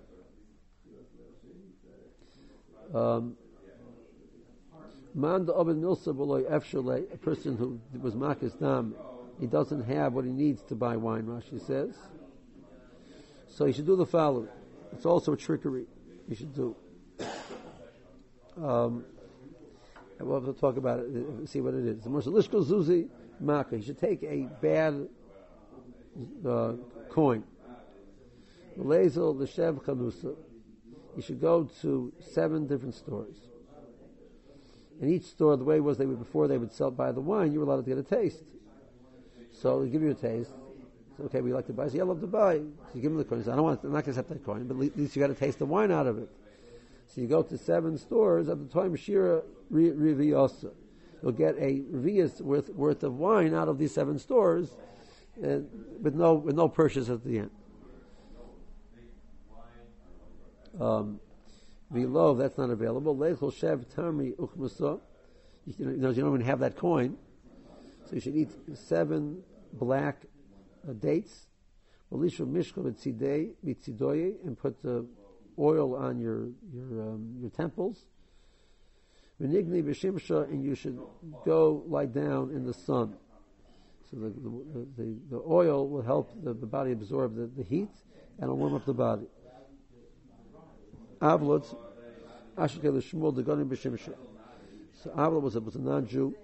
Um, 2.95 3.37
Man 5.17 5.49
a 5.49 5.65
person 7.17 7.57
who 7.57 7.81
was 7.99 8.15
Makis 8.15 8.59
Dam, 8.61 8.95
he 9.41 9.47
doesn't 9.47 9.85
have 9.85 10.13
what 10.13 10.27
he 10.27 10.31
needs 10.31 10.63
to 10.65 10.75
buy 10.75 10.97
wine, 10.97 11.25
Rashi 11.25 11.59
says. 11.67 11.95
So 13.49 13.65
he 13.65 13.73
should 13.73 13.87
do 13.87 13.97
the 13.97 14.05
following. 14.05 14.49
It's 14.93 15.07
also 15.07 15.33
a 15.33 15.37
trickery. 15.37 15.87
He 16.29 16.35
should 16.35 16.55
do. 16.55 16.77
Um, 18.57 19.05
we'll 20.19 20.41
have 20.41 20.55
to 20.55 20.59
talk 20.59 20.77
about 20.77 21.01
it, 21.01 21.07
uh, 21.15 21.47
see 21.47 21.61
what 21.61 21.75
it 21.75 21.85
is. 21.85 22.05
The 22.05 22.11
Lishko 22.11 22.65
Zuzi 22.65 23.09
Maka. 23.41 23.77
He 23.77 23.83
should 23.83 23.99
take 23.99 24.23
a 24.23 24.49
bad 24.63 25.09
uh, 26.47 26.73
coin. 27.11 27.45
Lezel 28.79 29.37
Leshev 29.37 29.83
Chanusa. 29.85 30.35
He 31.15 31.23
should 31.23 31.41
go 31.41 31.69
to 31.83 32.13
seven 32.33 32.67
different 32.67 32.95
stores. 32.95 33.37
In 35.01 35.11
each 35.11 35.25
store, 35.25 35.57
the 35.57 35.65
way 35.65 35.81
was 35.81 35.99
they 35.99 36.07
would 36.07 36.19
before 36.19 36.49
they 36.49 36.59
would 36.59 36.73
sell 36.73 36.91
buy 36.91 37.13
the 37.13 37.21
wine, 37.21 37.53
you 37.53 37.61
were 37.61 37.67
allowed 37.67 37.85
to 37.85 37.91
get 37.95 37.99
a 37.99 38.03
taste. 38.03 38.43
So 39.53 39.83
they 39.83 39.91
give 39.91 40.03
you 40.03 40.11
a 40.11 40.15
taste. 40.15 40.53
So, 41.17 41.25
okay, 41.25 41.41
we 41.41 41.53
like 41.53 41.67
to 41.67 41.73
buy. 41.73 41.89
So 41.89 41.97
yeah, 41.97 42.03
I 42.03 42.07
love 42.07 42.21
to 42.21 42.27
buy. 42.27 42.57
So 42.57 42.95
you 42.95 43.03
give 43.03 43.11
them 43.11 43.19
the 43.19 43.25
coin. 43.25 43.43
So 43.45 43.53
I 43.53 43.57
don't 43.57 43.65
want. 43.65 43.83
I'm 43.83 43.93
not 43.93 44.05
going 44.05 44.15
to 44.15 44.21
accept 44.21 44.29
that 44.29 44.45
coin, 44.45 44.67
but 44.67 44.75
at 44.75 44.97
least 44.97 45.17
you 45.17 45.21
got 45.21 45.29
to 45.29 45.35
taste 45.35 45.59
the 45.59 45.67
wine 45.67 45.91
out 45.91 46.07
of 46.07 46.19
it. 46.19 46.31
So 47.07 47.21
you 47.21 47.29
go 47.29 47.43
to 47.43 47.57
seven 47.57 47.97
stores 47.97 48.49
at 48.49 48.59
the 48.59 48.67
time 48.67 48.97
Shira 48.97 49.43
Riviyasa. 49.73 50.73
You'll 51.23 51.33
get 51.33 51.57
a 51.57 51.81
Riviyas 51.81 52.41
worth 52.41 52.69
worth 52.71 53.03
of 53.03 53.17
wine 53.17 53.55
out 53.55 53.69
of 53.69 53.79
these 53.79 53.95
seven 53.95 54.19
stores, 54.19 54.77
and 55.43 55.69
with 56.03 56.15
no 56.15 56.35
with 56.35 56.57
no 56.57 56.69
purchase 56.69 57.09
at 57.09 57.25
the 57.25 57.39
end. 57.39 57.51
Um, 60.79 61.21
below, 61.93 62.35
that's 62.35 62.59
not 62.59 62.71
available. 62.71 63.17
Leichel 63.17 63.53
Shev 63.53 63.87
Tamri 63.87 64.37
Uchmasa. 64.37 65.01
You 65.65 65.87
know, 65.87 66.11
you 66.11 66.23
don't 66.23 66.35
even 66.35 66.47
have 66.47 66.61
that 66.61 66.77
coin. 66.77 67.17
So 68.05 68.15
you 68.15 68.21
should 68.21 68.37
eat 68.37 68.51
seven 68.75 69.43
black 69.73 70.23
uh, 70.89 70.93
dates. 70.93 71.47
Malisha 72.13 72.47
Mishka 72.47 72.81
Mitzidoye, 72.81 74.35
and 74.45 74.57
put 74.57 74.81
the 74.83 75.07
oil 75.59 75.95
on 75.95 76.19
your 76.19 76.49
your 76.73 77.03
um, 77.03 77.37
your 77.41 77.51
temples. 77.51 78.07
Venigni 79.41 79.83
Vishimsha, 79.83 80.49
and 80.49 80.65
you 80.65 80.75
should 80.75 80.99
go 81.45 81.85
lie 81.87 82.07
down 82.07 82.51
in 82.51 82.65
the 82.65 82.73
sun. 82.73 83.15
So 84.11 84.17
the, 84.17 84.29
the, 84.29 84.87
the, 84.97 85.17
the 85.31 85.43
oil 85.47 85.89
will 85.89 86.03
help 86.03 86.31
the, 86.43 86.55
the 86.55 86.67
body 86.67 86.93
absorb 86.93 87.35
the, 87.35 87.47
the 87.47 87.63
heat 87.63 87.91
and 88.39 88.45
it'll 88.45 88.57
warm 88.57 88.75
up 88.75 88.85
the 88.87 88.95
body. 88.95 89.27
Avlot, 91.21 91.77
Ashkel 92.57 93.03
Shmuel 93.03 93.35
Dagonim 93.35 93.69
B'Shimsha. 93.69 94.15
So 95.03 95.11
Avlot 95.11 95.43
was 95.43 95.57
a, 95.57 95.61
was 95.61 95.75
a 95.75 95.81
non-Jew 95.81 96.35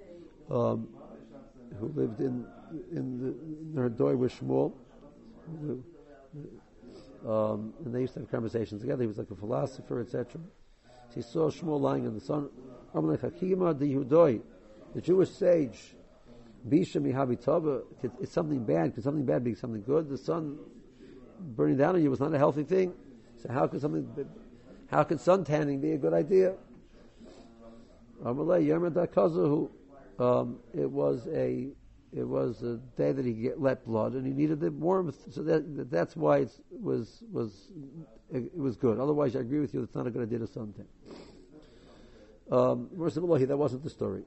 um, 0.50 0.88
who 1.78 1.88
lived 1.94 2.20
in 2.20 2.46
in 2.90 3.18
the 3.74 3.80
Nerdoy 3.80 4.16
with 4.16 4.38
Shmuel. 4.38 4.72
Um, 7.26 7.72
and 7.84 7.94
they 7.94 8.00
used 8.00 8.14
to 8.14 8.20
have 8.20 8.30
conversations 8.30 8.80
together. 8.80 9.02
He 9.02 9.06
was 9.06 9.18
like 9.18 9.30
a 9.30 9.36
philosopher, 9.36 10.00
etc. 10.00 10.40
So 11.10 11.14
he 11.14 11.22
saw 11.22 11.50
Shmuel 11.50 11.80
lying 11.80 12.04
in 12.04 12.14
the 12.14 12.20
sun. 12.20 12.48
The 14.94 15.00
Jewish 15.00 15.30
sage, 15.30 15.94
it's 16.70 16.92
something 18.32 18.64
bad. 18.64 18.94
Could 18.94 19.04
something 19.04 19.24
bad 19.24 19.44
be 19.44 19.54
something 19.54 19.82
good? 19.82 20.08
The 20.08 20.18
sun 20.18 20.58
burning 21.40 21.76
down 21.76 21.94
on 21.94 22.02
you 22.02 22.10
was 22.10 22.20
not 22.20 22.34
a 22.34 22.38
healthy 22.38 22.64
thing. 22.64 22.92
So 23.42 23.52
how 23.52 23.66
could 23.66 23.80
something 23.80 24.08
how 24.90 25.02
can 25.04 25.18
sun 25.18 25.44
tanning 25.44 25.80
be 25.80 25.92
a 25.92 25.98
good 25.98 26.12
idea? 26.12 26.54
Um, 30.18 30.58
it 30.74 30.90
was 30.90 31.26
a 31.28 31.68
it 32.14 32.24
was 32.24 32.62
a 32.62 32.76
day 32.96 33.12
that 33.12 33.24
he 33.24 33.32
get, 33.32 33.60
let 33.60 33.86
blood, 33.86 34.12
and 34.12 34.26
he 34.26 34.32
needed 34.32 34.60
the 34.60 34.70
warmth. 34.70 35.16
So 35.32 35.42
that, 35.44 35.90
that's 35.90 36.14
why 36.14 36.38
it 36.38 36.50
was 36.70 37.22
was 37.32 37.70
it 38.30 38.56
was 38.56 38.76
good. 38.76 38.98
Otherwise, 38.98 39.34
I 39.34 39.40
agree 39.40 39.60
with 39.60 39.72
you. 39.72 39.82
It's 39.82 39.94
not 39.94 40.06
a 40.06 40.10
good 40.10 40.22
idea 40.22 40.38
to 40.38 40.46
tan. 40.46 40.74
Um, 42.50 42.90
that 42.92 43.56
wasn't 43.56 43.82
the 43.82 43.90
story. 43.90 44.24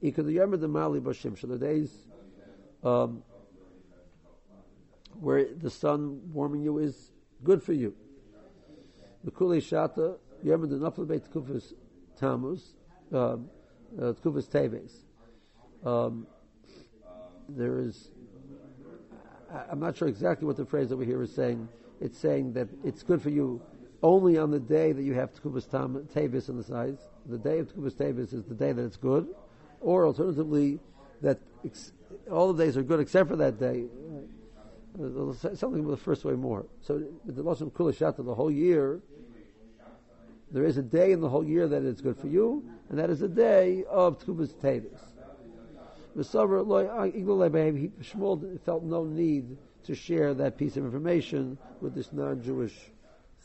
He 0.00 0.10
could 0.10 0.26
remember 0.26 0.56
the 0.56 0.68
Mali 0.68 1.00
Bashim, 1.00 1.38
so 1.38 1.46
the 1.46 1.58
days 1.58 1.90
um, 2.82 3.22
where 5.20 5.46
the 5.54 5.70
sun 5.70 6.20
warming 6.32 6.62
you 6.62 6.78
is 6.78 7.12
good 7.44 7.62
for 7.62 7.72
you. 7.72 7.94
The 9.24 9.30
Kuli 9.30 9.60
Shata, 9.60 10.18
remember 10.42 10.66
the 10.66 10.76
Nafal 10.76 11.06
Beit 11.06 11.30
Kufis 11.32 11.72
Tammuz, 12.18 12.74
um, 13.12 13.48
uh, 13.96 14.12
Kufis 14.12 14.48
Teves. 14.48 15.05
Um, 15.84 16.26
there 17.48 17.80
is, 17.80 18.10
I, 19.52 19.72
am 19.72 19.80
not 19.80 19.96
sure 19.96 20.08
exactly 20.08 20.46
what 20.46 20.56
the 20.56 20.64
phrase 20.64 20.92
over 20.92 21.04
here 21.04 21.22
is 21.22 21.34
saying. 21.34 21.68
It's 22.00 22.18
saying 22.18 22.52
that 22.54 22.68
it's 22.84 23.02
good 23.02 23.22
for 23.22 23.30
you 23.30 23.62
only 24.02 24.38
on 24.38 24.50
the 24.50 24.60
day 24.60 24.92
that 24.92 25.02
you 25.02 25.14
have 25.14 25.32
Tkubas 25.32 25.66
Tavis 25.68 26.48
in 26.48 26.56
the 26.56 26.64
size. 26.64 26.98
The 27.26 27.38
day 27.38 27.58
of 27.58 27.72
Tkubas 27.72 27.94
Tavis 27.94 28.32
is 28.32 28.44
the 28.44 28.54
day 28.54 28.72
that 28.72 28.82
it's 28.82 28.96
good. 28.96 29.28
Or 29.80 30.06
alternatively, 30.06 30.78
that 31.22 31.38
ex- 31.64 31.92
all 32.30 32.52
the 32.52 32.64
days 32.64 32.76
are 32.76 32.82
good 32.82 33.00
except 33.00 33.28
for 33.28 33.36
that 33.36 33.58
day. 33.58 33.86
Something 35.54 35.84
with 35.84 35.98
the 35.98 36.04
first 36.04 36.24
way 36.24 36.34
more. 36.34 36.66
So 36.80 37.02
the 37.24 37.42
Lashon 37.42 37.70
Kulashata, 37.70 38.24
the 38.24 38.34
whole 38.34 38.50
year, 38.50 39.00
there 40.50 40.64
is 40.64 40.78
a 40.78 40.82
day 40.82 41.12
in 41.12 41.20
the 41.20 41.28
whole 41.28 41.44
year 41.44 41.68
that 41.68 41.82
it's 41.82 42.00
good 42.00 42.16
for 42.16 42.28
you, 42.28 42.64
and 42.88 42.98
that 42.98 43.10
is 43.10 43.20
the 43.20 43.28
day 43.28 43.84
of 43.90 44.18
Tkubas 44.18 44.54
Tevis. 44.54 45.00
Shmuel 48.02 48.60
felt 48.62 48.82
no 48.82 49.04
need 49.04 49.58
to 49.84 49.94
share 49.94 50.34
that 50.34 50.56
piece 50.56 50.76
of 50.76 50.84
information 50.84 51.58
with 51.80 51.94
this 51.94 52.12
non-Jewish 52.12 52.74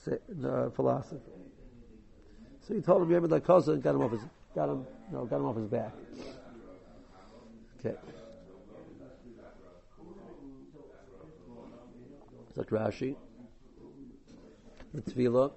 uh, 0.08 0.70
philosopher. 0.70 1.20
So 2.68 2.74
he 2.74 2.82
told 2.82 3.02
him 3.04 3.12
Yemen 3.12 3.30
Kosa 3.42 3.74
and 3.74 3.84
got 3.84 3.96
him 3.96 4.02
off 4.02 4.12
his 4.12 4.22
got 4.56 4.70
him 4.70 4.86
no 5.12 5.26
got 5.26 5.38
him 5.38 5.46
off 5.46 5.56
his 5.58 5.68
back. 5.68 5.92
Okay. 7.80 7.98
So 12.56 12.64
Rashi, 12.64 13.16
the 14.94 15.02
Tefillah, 15.02 15.52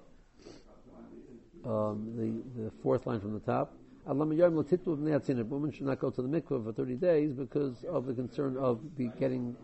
um, 1.65 2.13
the 2.15 2.63
the 2.63 2.71
fourth 2.81 3.05
line 3.05 3.19
from 3.19 3.33
the 3.33 3.39
top. 3.39 3.73
Women 4.07 5.71
should 5.71 5.87
not 5.87 5.99
go 5.99 6.09
to 6.11 6.21
the 6.21 6.27
mikveh 6.27 6.63
for 6.63 6.71
30 6.71 6.95
days 6.95 7.33
because 7.33 7.83
of 7.85 8.05
the 8.05 8.13
concern 8.13 8.55
of 8.57 8.95
be 8.95 9.11
getting. 9.19 9.55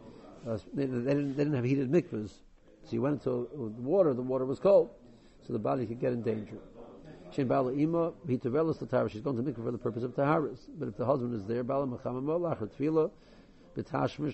Uh, 0.47 0.57
they, 0.73 0.87
didn't, 0.87 1.05
they 1.05 1.13
didn't 1.13 1.53
have 1.53 1.63
heated 1.63 1.91
mikvahs. 1.91 2.31
So 2.85 2.93
you 2.93 3.01
went 3.03 3.19
into 3.19 3.47
the 3.53 3.81
water, 3.81 4.13
the 4.13 4.23
water 4.23 4.45
was 4.45 4.59
cold, 4.59 4.89
so 5.45 5.53
the 5.53 5.59
body 5.59 5.85
could 5.85 5.99
get 5.99 6.13
in 6.13 6.23
danger. 6.23 6.57
The 7.29 7.35
she's 9.11 9.21
going 9.21 9.37
to 9.37 9.43
mikvah 9.43 9.63
for 9.63 9.71
the 9.71 9.77
purpose 9.77 10.03
of 10.03 10.15
Taharas. 10.15 10.59
But 10.77 10.87
if 10.87 10.97
the 10.97 11.05
husband 11.05 11.35
is 11.35 11.45
there, 11.45 11.63
Bala 11.63 11.85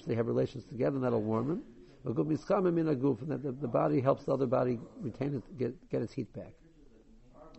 they 0.06 0.15
have 0.15 0.28
relations 0.28 0.63
together, 0.65 0.96
and 0.96 1.04
that'll 1.04 1.22
warm 1.22 1.52
him. 1.52 1.63
And 2.06 2.15
that 2.15 3.43
the, 3.43 3.52
the, 3.52 3.67
body 3.67 4.00
helps 4.00 4.24
the 4.24 4.34
other 4.34 4.48
body 4.48 4.80
retain 5.02 5.36
it, 5.36 5.58
get, 5.58 5.89
get 5.89 6.02
its 6.02 6.13
heat 6.13 6.32
back. 6.34 6.54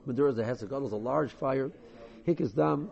Madura 0.06 0.32
is 0.32 0.38
a 0.38 0.42
hesek, 0.42 0.86
is 0.86 0.92
a 0.92 0.96
large 0.96 1.32
fire, 1.32 1.70
hikis 2.28 2.54
dam, 2.54 2.90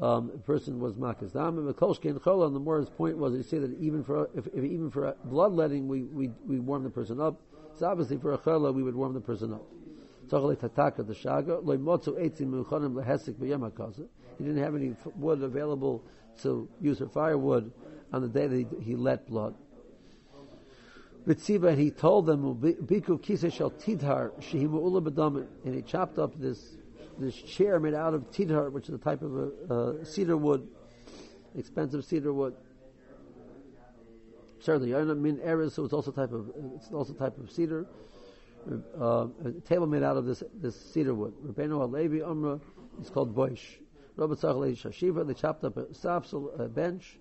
um, 0.00 0.30
person 0.46 0.80
was 0.80 0.96
makis 0.96 1.32
dam, 1.32 1.58
and 1.58 1.74
Mekolshke 1.74 2.22
chola, 2.22 2.46
and 2.46 2.56
the 2.56 2.60
Mor's 2.60 2.88
point 2.88 3.18
was, 3.18 3.34
he 3.34 3.42
said 3.42 3.62
that 3.62 3.76
even 3.80 4.02
for, 4.04 4.30
if, 4.34 4.46
if 4.48 4.64
even 4.64 4.90
for 4.90 5.14
bloodletting, 5.24 5.88
we, 5.88 6.02
we, 6.02 6.30
we 6.46 6.58
warm 6.60 6.84
the 6.84 6.90
person 6.90 7.20
up. 7.20 7.40
So 7.78 7.86
obviously 7.86 8.16
for 8.16 8.32
a 8.32 8.38
chola, 8.38 8.72
we 8.72 8.82
would 8.82 8.94
warm 8.94 9.14
the 9.14 9.20
person 9.20 9.52
up. 9.52 9.62
He 10.30 10.36
didn't 14.44 14.62
have 14.62 14.74
any 14.74 14.94
wood 15.16 15.42
available 15.42 16.04
to 16.42 16.68
use 16.80 16.98
for 16.98 17.08
firewood 17.08 17.72
on 18.12 18.22
the 18.22 18.28
day 18.28 18.46
that 18.46 18.56
he, 18.56 18.66
he 18.82 18.94
let 18.94 19.26
blood. 19.26 19.54
Ritziba, 21.26 21.70
and 21.70 21.80
he 21.80 21.90
told 21.90 22.26
them, 22.26 22.44
and 25.64 25.74
he 25.74 25.82
chopped 25.82 26.18
up 26.18 26.38
this, 26.40 26.77
this 27.18 27.34
chair 27.34 27.80
made 27.80 27.94
out 27.94 28.14
of 28.14 28.30
tidhar, 28.30 28.70
which 28.70 28.88
is 28.88 28.94
a 28.94 28.98
type 28.98 29.22
of 29.22 29.36
a, 29.36 29.74
uh, 29.74 30.04
cedar 30.04 30.36
wood, 30.36 30.68
expensive 31.56 32.04
cedar 32.04 32.32
wood. 32.32 32.54
Certainly, 34.60 34.92
min 35.14 35.40
eris, 35.42 35.74
so 35.74 35.84
it's 35.84 35.92
also 35.92 36.10
type 36.10 36.32
of, 36.32 36.50
it's 36.74 36.90
also 36.92 37.12
type 37.12 37.38
of 37.38 37.50
cedar 37.50 37.86
uh, 39.00 39.26
a 39.44 39.52
table 39.66 39.86
made 39.86 40.02
out 40.02 40.16
of 40.16 40.26
this 40.26 40.42
this 40.54 40.76
cedar 40.92 41.14
wood. 41.14 41.34
Rabbeinu 41.44 41.88
Alevi 41.88 42.28
Umra 42.28 42.60
is 43.00 43.10
called 43.10 43.34
Boish. 43.34 43.78
Rabbi 44.16 44.34
Tzachal 44.34 44.76
Shashiva, 44.76 45.26
they 45.26 45.34
chopped 45.34 45.64
up 45.64 45.76
a 45.76 45.84
sapsel, 45.84 46.58
a 46.58 46.68
bench. 46.68 47.18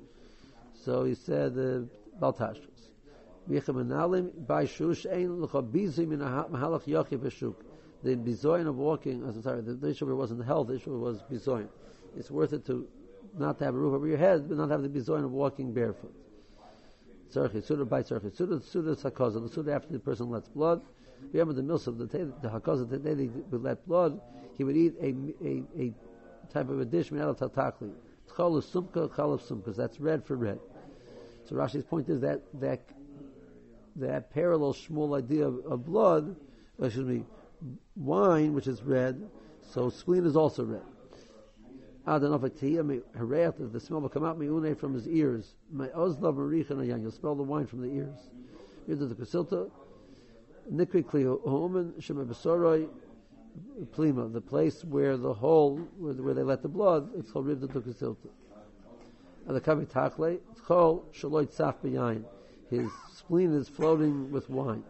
So 0.83 1.03
he 1.03 1.13
said, 1.13 1.51
uh, 1.53 1.83
Baltashkas. 2.19 2.63
The 8.03 8.15
bizoin 8.15 8.67
of 8.67 8.77
walking, 8.77 9.23
I'm 9.23 9.41
sorry, 9.41 9.61
the, 9.61 9.73
the 9.73 9.89
issue 9.89 10.15
wasn't 10.15 10.45
health, 10.45 10.67
the 10.67 10.75
issue 10.75 10.97
was 10.97 11.21
bizoin. 11.31 11.67
It's 12.15 12.31
worth 12.31 12.53
it 12.53 12.65
to 12.67 12.87
not 13.37 13.57
to 13.59 13.65
have 13.65 13.75
a 13.75 13.77
roof 13.77 13.93
over 13.93 14.07
your 14.07 14.17
head, 14.17 14.47
but 14.47 14.57
not 14.57 14.69
have 14.69 14.81
the 14.81 14.89
bizoin 14.89 15.23
of 15.23 15.31
walking 15.31 15.73
barefoot. 15.73 16.13
Tzarchi, 17.33 17.63
Suda 17.63 17.85
by 17.85 18.03
Tzarchi, 18.03 18.35
Suda, 18.35 18.61
Suda 18.61 18.95
Sakoza, 18.95 19.41
the 19.41 19.49
Suda 19.49 19.73
after 19.73 19.91
the 19.91 19.99
person 19.99 20.29
lets 20.29 20.47
blood, 20.47 20.81
Remember 21.33 21.53
the 21.53 21.61
milsa, 21.61 21.97
the 21.97 22.05
the 22.05 22.49
hakazah, 22.49 22.89
the 22.89 22.99
day 22.99 23.13
they 23.13 23.27
would 23.27 23.63
let 23.63 23.85
blood, 23.87 24.19
he 24.57 24.63
would 24.63 24.77
eat 24.77 24.95
a, 25.01 25.15
a, 25.45 25.63
a 25.81 25.93
type 26.51 26.69
of 26.69 26.79
a 26.79 26.85
dish 26.85 27.11
made 27.11 27.21
out 27.21 27.41
of 27.41 27.53
tatakli. 27.53 27.91
Tchol 28.29 28.61
sumka, 28.63 29.09
chalav 29.09 29.41
sumka. 29.41 29.75
That's 29.75 29.99
red 29.99 30.23
for 30.25 30.35
red. 30.35 30.59
So 31.45 31.55
Rashi's 31.55 31.83
point 31.83 32.09
is 32.09 32.21
that 32.21 32.41
that 32.59 32.81
that 33.95 34.31
parallel 34.31 34.73
small 34.73 35.15
idea 35.15 35.47
of, 35.47 35.65
of 35.65 35.85
blood, 35.85 36.35
excuse 36.81 37.05
me, 37.05 37.25
wine, 37.95 38.53
which 38.53 38.67
is 38.67 38.83
red, 38.83 39.29
so 39.61 39.89
spleen 39.89 40.25
is 40.25 40.35
also 40.35 40.63
red. 40.63 40.81
The 42.05 43.79
smell 43.79 44.01
will 44.01 44.09
come 44.09 44.23
out 44.23 44.37
from 44.79 44.93
his 44.93 45.07
ears. 45.07 45.55
My 45.71 45.89
You'll 45.93 47.11
smell 47.11 47.35
the 47.35 47.43
wine 47.43 47.67
from 47.67 47.81
the 47.81 47.89
ears. 47.89 48.17
Here's 48.85 48.99
the 48.99 49.07
Kasilta. 49.07 49.69
Nikri 50.71 51.03
Klihoman 51.03 52.01
Shema 52.01 52.23
Plima, 53.95 54.31
the 54.31 54.41
place 54.41 54.83
where 54.85 55.17
the 55.17 55.33
hole, 55.33 55.77
where, 55.97 56.13
where 56.13 56.33
they 56.33 56.43
let 56.43 56.61
the 56.61 56.67
blood, 56.67 57.09
it's 57.17 57.31
called 57.31 57.47
Rivda 57.47 57.67
Tukasilta. 57.67 58.29
And 59.47 59.55
the 59.55 59.61
Kavi 59.61 59.87
Takle, 59.87 60.39
it's 60.51 60.61
called 60.61 61.11
Shaloit 61.13 61.55
Saf 61.55 61.75
B'yayin. 61.83 62.23
His 62.69 62.89
spleen 63.15 63.53
is 63.53 63.67
floating 63.69 64.31
with 64.31 64.49
wine. 64.49 64.83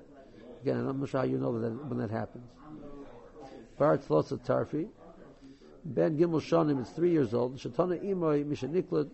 Again, 0.61 0.87
I'm 0.87 0.99
not 0.99 1.09
sure 1.09 1.21
how 1.21 1.25
you 1.25 1.37
know 1.37 1.59
that 1.59 1.69
when 1.85 1.99
that 1.99 2.11
happens. 2.11 2.49
Bar 3.77 3.97
Tzlosa 3.97 4.43
Tarfi, 4.43 4.87
Ben 5.85 6.17
Gimel 6.17 6.41
Shanim 6.41 6.81
is 6.81 6.89
three 6.89 7.11
years 7.11 7.33
old. 7.33 7.57
Shatana 7.57 8.03
Imoy 8.03 8.43
Mishanikla 8.45 9.09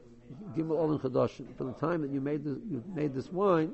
Gimel 0.55 0.77
Olin 0.77 0.99
Chadashim. 0.99 1.55
From 1.57 1.67
the 1.67 1.73
time 1.73 2.01
that 2.01 2.11
you 2.11 2.21
made 2.21 2.43
this, 2.43 2.57
you 2.69 2.83
made 2.93 3.13
this 3.13 3.31
wine, 3.31 3.73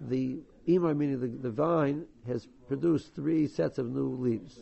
the 0.00 0.38
Imar, 0.68 0.96
meaning 0.96 1.20
the, 1.20 1.26
the 1.26 1.50
vine, 1.50 2.06
has 2.26 2.46
produced 2.66 3.14
three 3.14 3.46
sets 3.46 3.78
of 3.78 3.86
new 3.86 4.16
leaves. 4.16 4.60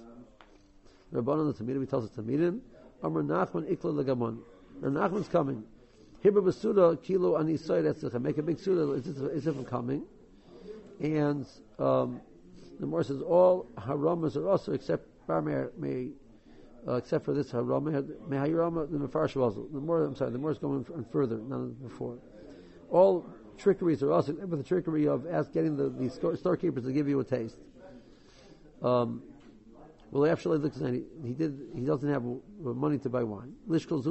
Rabbanon 1.13 1.57
the 1.57 1.65
Tamidim, 1.65 1.81
he 1.81 1.87
tells 1.87 2.05
us 2.05 2.11
Tamidim, 2.11 2.61
Amr 3.03 3.23
Nachman 3.23 3.71
Ikla 3.71 4.05
Legamon. 4.05 4.39
Nachman's 4.83 5.29
coming. 5.29 5.65
Hibra 6.25 6.43
Basuda, 6.43 7.03
Kilo 7.03 7.39
Anisoy 7.39 7.83
Etzecha. 7.85 8.21
Make 8.21 8.39
a 8.39 8.43
big 8.43 8.59
Suda 8.59 8.93
as 9.35 9.47
if 9.47 9.57
I'm 9.57 9.65
coming. 9.65 10.05
And 11.01 11.47
um, 11.79 12.21
the 12.81 12.87
Morse 12.87 13.09
says 13.09 13.21
all 13.21 13.67
haramas 13.77 14.37
are 14.37 14.49
also 14.49 14.73
except 14.73 15.09
Bar 15.27 15.43
may 15.43 16.09
uh, 16.87 16.95
except 16.95 17.25
for 17.25 17.33
this 17.33 17.51
harama 17.51 18.03
mehayirama 18.29 18.91
the 18.91 18.99
mefarsh 18.99 19.73
The 19.73 19.81
more 19.81 20.05
I'm 20.05 20.15
sorry, 20.17 20.33
the 20.33 20.39
more 20.39 20.51
is 20.51 20.59
going 20.59 20.85
further 21.11 21.37
than 21.37 21.73
before. 21.83 22.19
All 22.91 23.27
trickeries 23.57 24.03
are 24.03 24.13
also 24.13 24.35
with 24.35 24.59
the 24.59 24.63
trickery 24.63 25.09
of 25.09 25.27
ask, 25.27 25.53
getting 25.53 25.77
the, 25.77 25.89
the 25.89 26.11
store, 26.11 26.37
storekeepers 26.37 26.85
to 26.85 26.93
give 26.93 27.09
you 27.09 27.21
a 27.21 27.25
taste. 27.25 27.57
Um, 28.83 29.23
well, 30.11 30.31
actually, 30.31 30.59
looks 30.59 30.77
he, 30.79 31.03
he 31.25 31.33
did. 31.33 31.59
He 31.75 31.81
doesn't 31.81 32.09
have 32.09 32.23
money 32.61 32.99
to 32.99 33.09
buy 33.09 33.25
wine. 33.25 33.55
Lishkol 33.69 34.05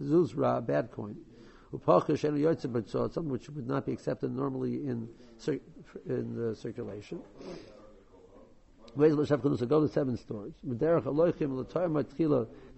zuz 0.00 0.36
ra 0.36 0.60
bad 0.60 0.90
coin. 0.92 1.16
Something 1.86 3.28
which 3.28 3.48
would 3.50 3.66
not 3.66 3.86
be 3.86 3.92
accepted 3.92 4.34
normally 4.34 4.86
in 4.86 5.08
in 6.06 6.34
the 6.34 6.54
circulation. 6.54 7.20
Go 8.96 9.26
to 9.80 9.88
seven 9.88 10.16
stores. 10.16 10.52
They 10.62 10.76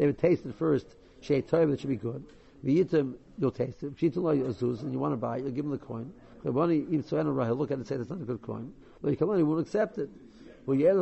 would 0.06 0.18
taste 0.18 0.46
it 0.46 0.54
first. 0.54 0.96
That 1.28 1.78
should 1.78 1.88
be 1.88 1.96
good. 1.96 2.24
You'll 2.62 3.50
taste 3.50 3.82
it. 3.82 4.00
And 4.00 4.92
you 4.92 4.98
want 4.98 5.12
to 5.12 5.16
buy 5.16 5.37
it, 5.37 5.42
you'll 5.42 5.52
give 5.52 5.64
him 5.66 5.72
the 5.72 5.78
coin. 5.78 6.12
Look 6.44 6.56
at 6.56 6.70
it 6.70 6.88
and 6.90 7.87
say, 7.87 7.96
that's 7.96 8.11
not 8.11 8.20
a 8.20 8.24
good 8.24 8.40
coin. 8.40 8.72
He 9.04 9.14
won't 9.24 9.61
accept 9.61 9.98
it. 9.98 10.09
So 10.66 10.72
yes, 10.72 10.96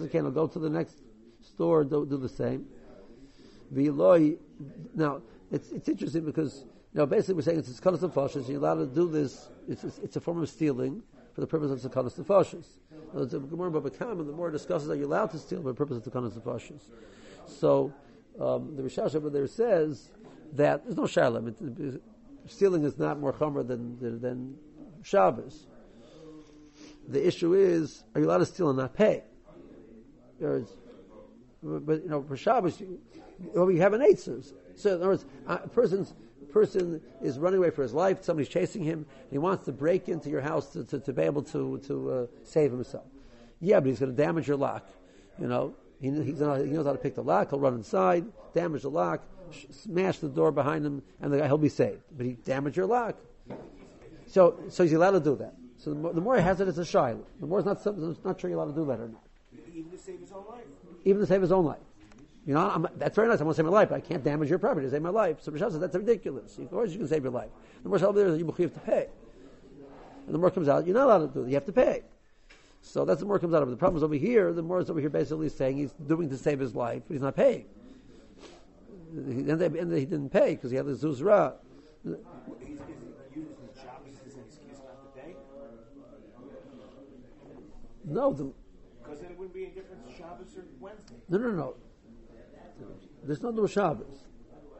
I 0.00 0.06
can. 0.08 0.26
I'll 0.26 0.30
go 0.30 0.46
to 0.46 0.58
the 0.58 0.68
next 0.68 0.96
store, 1.42 1.82
do, 1.84 2.04
do 2.06 2.16
the 2.16 2.28
same. 2.28 2.66
Now, 4.94 5.22
it's, 5.50 5.72
it's 5.72 5.88
interesting 5.88 6.24
because, 6.24 6.64
know, 6.94 7.06
basically 7.06 7.34
we're 7.34 7.42
saying 7.42 7.58
it's 7.58 7.68
Sakanas 7.68 8.02
of 8.02 8.14
Fashis, 8.14 8.48
you're 8.48 8.58
allowed 8.58 8.76
to 8.76 8.86
do 8.86 9.08
this, 9.08 9.48
it's, 9.68 9.84
it's, 9.84 9.98
it's, 9.98 10.16
a 10.16 10.20
form 10.20 10.40
of 10.40 10.48
stealing 10.48 11.02
for 11.34 11.40
the 11.40 11.46
purpose 11.46 11.70
of 11.70 11.90
Sakanas 11.90 12.18
of 12.18 12.26
Fashis. 12.26 12.66
The 13.12 13.38
Gemara 13.38 13.70
Babakam, 13.70 14.20
and 14.20 14.28
the 14.28 14.32
more 14.32 14.48
it 14.48 14.52
discusses 14.52 14.88
are 14.90 14.94
you're 14.94 15.06
allowed 15.06 15.30
to 15.32 15.38
steal 15.38 15.62
for 15.62 15.68
the 15.68 15.74
purpose 15.74 15.98
of 15.98 16.04
Sakanas 16.04 16.36
of 16.36 16.44
Fashis. 16.44 16.82
So, 17.46 17.92
um, 18.40 18.76
the 18.76 18.82
Rishash 18.82 19.14
over 19.14 19.30
there 19.30 19.46
says 19.46 20.10
that 20.52 20.84
there's 20.84 20.96
no 20.96 21.06
shalom. 21.06 21.54
Stealing 22.46 22.84
is 22.84 22.98
not 22.98 23.18
more 23.18 23.32
chomer 23.32 23.66
than, 23.66 23.98
than, 23.98 24.20
than 24.20 24.56
Shabbos. 25.02 25.66
The 27.08 27.26
issue 27.26 27.54
is, 27.54 28.04
are 28.14 28.20
you 28.20 28.26
allowed 28.26 28.38
to 28.38 28.46
steal 28.46 28.70
and 28.70 28.78
not 28.78 28.94
pay? 28.94 29.22
There's, 30.40 30.68
but 31.62 32.02
you 32.02 32.08
know, 32.08 32.22
for 32.22 32.36
Shabbos, 32.36 32.80
you, 32.80 33.00
well, 33.54 33.70
you 33.70 33.80
have 33.80 33.92
an 33.92 34.00
eitzes. 34.00 34.52
So 34.74 34.90
in 34.90 34.96
other 34.96 35.08
words, 35.08 35.24
a 35.46 35.68
person's 35.68 36.14
person 36.54 37.02
is 37.20 37.38
running 37.38 37.58
away 37.58 37.70
for 37.70 37.82
his 37.82 37.92
life. 37.92 38.24
Somebody's 38.24 38.48
chasing 38.48 38.82
him. 38.82 39.04
he 39.30 39.38
wants 39.38 39.66
to 39.66 39.72
break 39.72 40.08
into 40.08 40.30
your 40.30 40.40
house 40.40 40.72
to, 40.72 40.84
to, 40.84 41.00
to 41.00 41.12
be 41.12 41.22
able 41.22 41.42
to 41.42 41.78
to 41.86 42.10
uh, 42.10 42.26
save 42.44 42.70
himself. 42.72 43.04
Yeah, 43.60 43.80
but 43.80 43.88
he's 43.88 43.98
going 43.98 44.14
to 44.14 44.16
damage 44.16 44.48
your 44.48 44.56
lock. 44.56 44.88
You 45.38 45.48
know, 45.48 45.74
he, 46.00 46.10
he 46.10 46.32
knows 46.32 46.86
how 46.86 46.92
to 46.92 46.98
pick 46.98 47.14
the 47.14 47.22
lock. 47.22 47.50
He'll 47.50 47.60
run 47.60 47.74
inside, 47.74 48.24
damage 48.54 48.82
the 48.82 48.90
lock 48.90 49.20
smash 49.70 50.18
the 50.18 50.28
door 50.28 50.52
behind 50.52 50.84
him, 50.84 51.02
and 51.20 51.32
the 51.32 51.38
guy 51.38 51.46
he'll 51.46 51.58
be 51.58 51.68
saved. 51.68 52.02
But 52.16 52.26
he 52.26 52.32
damaged 52.32 52.76
your 52.76 52.86
lock. 52.86 53.16
So, 54.26 54.58
so 54.68 54.82
he's 54.84 54.92
allowed 54.92 55.12
to 55.12 55.20
do 55.20 55.36
that. 55.36 55.54
So 55.78 55.90
the 55.90 55.96
more, 55.96 56.12
the 56.12 56.20
more 56.20 56.36
he 56.36 56.42
has 56.42 56.60
it, 56.60 56.68
it's 56.68 56.78
a 56.78 56.84
shy. 56.84 57.14
The 57.40 57.46
more 57.46 57.58
it's 57.60 57.66
not, 57.66 57.76
it's 57.76 58.24
not 58.24 58.40
sure 58.40 58.50
you're 58.50 58.58
allowed 58.58 58.74
to 58.74 58.80
do 58.80 58.86
that 58.86 59.00
or 59.00 59.08
not. 59.08 59.22
Even 59.74 59.90
to 59.90 59.98
save 59.98 60.20
his 60.20 60.32
own 60.32 60.44
life. 60.48 60.64
Even 61.04 61.20
to 61.20 61.26
save 61.26 61.42
his 61.42 61.52
own 61.52 61.64
life. 61.64 61.80
You 62.46 62.54
know, 62.54 62.60
I'm, 62.60 62.86
that's 62.96 63.16
very 63.16 63.28
nice. 63.28 63.40
I 63.40 63.44
want 63.44 63.56
to 63.56 63.62
save 63.62 63.66
my 63.66 63.72
life, 63.72 63.88
but 63.88 63.96
I 63.96 64.00
can't 64.00 64.22
damage 64.22 64.50
your 64.50 64.58
property 64.58 64.86
to 64.86 64.90
save 64.90 65.02
my 65.02 65.10
life. 65.10 65.38
So 65.40 65.50
Rishon 65.50 65.70
says 65.70 65.80
that's 65.80 65.96
ridiculous. 65.96 66.58
Of 66.58 66.70
course, 66.70 66.92
you 66.92 66.98
can 66.98 67.08
save 67.08 67.22
your 67.22 67.32
life. 67.32 67.48
The 67.82 67.88
more 67.88 67.98
there 67.98 68.26
is, 68.28 68.38
you 68.38 68.46
have 68.46 68.74
to 68.74 68.80
pay. 68.80 69.08
And 70.26 70.34
the 70.34 70.38
more 70.38 70.50
comes 70.50 70.68
out, 70.68 70.86
you're 70.86 70.94
not 70.94 71.06
allowed 71.06 71.32
to 71.32 71.40
do 71.40 71.44
it. 71.44 71.48
You 71.48 71.54
have 71.54 71.66
to 71.66 71.72
pay. 71.72 72.02
So 72.82 73.04
that's 73.04 73.20
the 73.20 73.26
more 73.26 73.38
comes 73.38 73.54
out 73.54 73.62
of 73.62 73.68
it. 73.68 73.70
The 73.70 73.76
problem 73.78 73.96
is 73.96 74.02
over 74.02 74.14
here. 74.14 74.52
The 74.52 74.62
more 74.62 74.80
is 74.80 74.90
over 74.90 75.00
here 75.00 75.10
basically 75.10 75.48
saying 75.48 75.78
he's 75.78 75.92
doing 76.06 76.28
to 76.28 76.36
save 76.36 76.60
his 76.60 76.74
life, 76.74 77.02
but 77.06 77.14
he's 77.14 77.22
not 77.22 77.34
paying 77.34 77.64
and, 79.16 79.92
he 79.92 80.04
didn't 80.04 80.30
pay 80.30 80.54
because 80.54 80.70
he 80.70 80.76
had 80.76 80.86
the 80.86 80.92
zuzra. 80.92 81.54
No, 88.06 88.34
the, 88.34 88.52
because 89.02 89.20
then 89.20 89.30
it 89.30 89.38
wouldn't 89.38 89.54
be 89.54 89.64
a 89.64 89.68
difference 89.68 90.06
Shabbos 90.14 90.56
or 90.58 90.64
Wednesday. 90.78 91.14
No, 91.30 91.38
no, 91.38 91.50
no. 91.52 91.74
There's 93.24 93.42
no 93.42 93.50
no 93.50 93.66
Shabbos. 93.66 94.26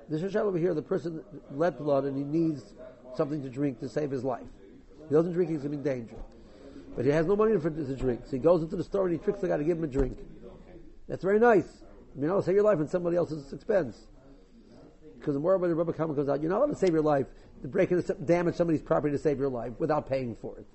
There's 0.09 0.23
a 0.23 0.31
Shabbos 0.31 0.49
over 0.49 0.59
here. 0.59 0.75
The 0.75 0.83
person 0.83 1.23
let 1.51 1.79
blood 1.79 2.05
and 2.05 2.17
he 2.17 2.25
needs 2.25 2.75
something 3.17 3.43
to 3.43 3.49
drink 3.49 3.81
to 3.81 3.89
save 3.89 4.11
his 4.11 4.25
life. 4.25 4.47
He 5.09 5.15
doesn't 5.15 5.33
drink; 5.33 5.51
he's 5.51 5.65
in 5.65 5.83
danger. 5.83 6.17
But 6.97 7.05
he 7.05 7.11
has 7.11 7.27
no 7.27 7.37
money 7.37 7.59
for 7.59 7.71
to 7.71 7.97
drink, 7.97 8.23
so 8.25 8.33
he 8.33 8.39
goes 8.39 8.63
into 8.63 8.77
the 8.77 8.85
store 8.85 9.07
and 9.07 9.19
he 9.19 9.19
tricks 9.19 9.41
the 9.41 9.49
guy 9.49 9.57
to 9.57 9.65
give 9.65 9.79
him 9.79 9.85
a 9.85 9.89
drink. 9.89 10.19
That's 11.09 11.25
very 11.25 11.41
nice. 11.41 11.85
You're 12.17 12.29
not 12.29 12.37
to 12.37 12.43
save 12.43 12.55
your 12.55 12.65
life 12.65 12.79
on 12.79 12.89
somebody 12.89 13.17
else's 13.17 13.53
expense. 13.53 14.07
Because 15.19 15.35
the 15.35 15.41
more 15.41 15.55
about 15.55 15.69
the 15.69 15.75
rubber 15.75 15.93
comment 15.93 16.19
comes 16.19 16.29
out, 16.29 16.41
you're 16.41 16.51
not 16.51 16.59
allowed 16.59 16.73
to 16.73 16.77
save 16.77 16.93
your 16.93 17.03
life 17.03 17.27
to 17.63 17.69
break 17.69 17.91
into 17.91 18.15
damage 18.15 18.55
somebody's 18.55 18.83
property 18.83 19.11
to 19.11 19.19
save 19.19 19.39
your 19.39 19.49
life 19.49 19.73
without 19.79 20.09
paying 20.09 20.37
for 20.37 20.57
it. 20.59 20.67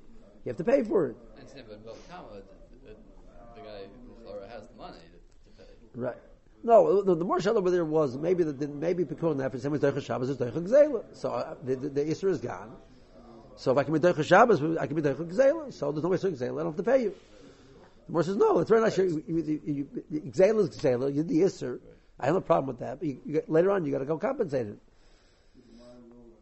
You 0.44 0.50
have 0.50 0.58
to 0.58 0.64
pay 0.64 0.84
for 0.84 1.08
it. 1.08 1.16
And 1.40 1.50
same, 1.50 1.66
but 1.70 1.84
the, 1.86 1.94
guy 3.62 3.84
Flora 4.24 4.50
has 4.50 4.68
the 4.68 4.76
money 4.76 4.98
to, 4.98 5.52
to 5.52 5.58
pay. 5.58 5.72
Right. 5.94 6.16
No, 6.64 7.02
the, 7.02 7.16
the 7.16 7.24
more 7.24 7.40
shal 7.40 7.58
over 7.58 7.72
there 7.72 7.86
was 7.86 8.18
maybe 8.18 8.44
the, 8.44 8.52
the 8.52 8.68
maybe 8.68 9.06
Pikuach 9.06 9.36
Nefesh, 9.36 9.62
same 9.62 9.74
as 9.74 9.80
Deicha 9.80 10.04
Shabbos 10.04 10.30
is 10.30 10.38
Deicha 10.38 10.62
Gzela. 10.62 11.04
So 11.14 11.32
uh, 11.32 11.56
the, 11.64 11.76
the, 11.76 11.90
the 11.90 12.02
Isra 12.02 12.32
is 12.32 12.40
gone. 12.40 12.76
So 13.56 13.72
if 13.72 13.78
I 13.78 13.84
can 13.84 13.94
be 13.94 14.00
Deicha 14.00 14.26
Shabbos, 14.26 14.62
I 14.78 14.88
can 14.88 14.96
be 14.96 15.02
Deicha 15.02 15.26
Gzela. 15.30 15.74
So 15.74 15.92
there's 15.92 16.04
no 16.04 16.10
Isra 16.10 16.32
Gzela, 16.32 16.60
I 16.60 16.64
don't 16.64 16.66
have 16.66 16.76
to 16.76 16.84
pay 16.84 17.04
you. 17.04 17.16
The 18.08 18.12
more 18.14 18.24
says, 18.24 18.36
no, 18.36 18.60
it's 18.60 18.70
very 18.70 18.82
nice. 18.82 18.98
You, 18.98 19.24
you, 19.28 19.62
you, 19.66 19.88
you, 20.10 20.22
Gzela 20.22 20.60
is 20.60 20.70
Gzela, 20.70 21.14
you're 21.14 21.24
the 21.24 21.40
Isra. 21.40 21.80
I 22.20 22.26
have 22.26 22.36
no 22.36 22.42
problem 22.42 22.68
with 22.68 22.80
that. 22.80 23.00
But 23.00 23.08
you, 23.08 23.22
you 23.26 23.44
later 23.48 23.72
on, 23.72 23.86
you 23.86 23.92
got 23.92 24.00
to 24.00 24.06
go 24.06 24.18
compensate 24.18 24.68
it. 24.68 24.80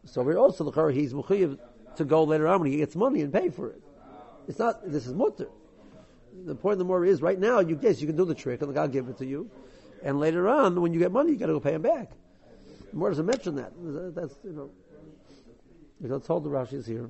So 0.06 0.22
we're 0.22 0.38
also 0.38 0.64
the 0.64 0.72
Chor, 0.72 0.90
he's 0.90 1.12
Mechuyev 1.12 1.58
to 1.96 2.04
go 2.04 2.24
later 2.24 2.48
on 2.48 2.60
when 2.60 2.72
he 2.72 2.78
gets 2.78 2.96
money 2.96 3.20
and 3.20 3.32
pay 3.32 3.50
for 3.50 3.70
it. 3.70 3.82
It's 4.48 4.58
not, 4.58 4.90
this 4.90 5.06
is 5.06 5.12
mutter. 5.12 5.48
The 6.46 6.54
point 6.54 6.74
of 6.74 6.78
the 6.78 6.84
more 6.84 7.04
is 7.04 7.20
right 7.20 7.38
now, 7.38 7.60
you 7.60 7.78
yes, 7.80 8.00
you 8.00 8.06
can 8.06 8.16
do 8.16 8.24
the 8.24 8.34
trick 8.34 8.62
and 8.62 8.70
the 8.70 8.74
God 8.74 8.92
give 8.92 9.08
it 9.08 9.18
to 9.18 9.26
you. 9.26 9.50
And 10.02 10.20
later 10.20 10.48
on, 10.48 10.80
when 10.80 10.92
you 10.92 10.98
get 10.98 11.12
money, 11.12 11.32
you 11.32 11.38
got 11.38 11.46
to 11.46 11.52
go 11.54 11.60
pay 11.60 11.74
him 11.74 11.82
back. 11.82 12.10
More 12.92 13.10
doesn't 13.10 13.26
mention 13.26 13.56
that. 13.56 13.72
That's, 14.14 14.34
you 14.44 14.52
know, 14.52 14.70
that's 16.00 16.30
all 16.30 16.40
the 16.40 16.48
Rashi 16.48 16.74
is 16.74 16.86
here. 16.86 17.08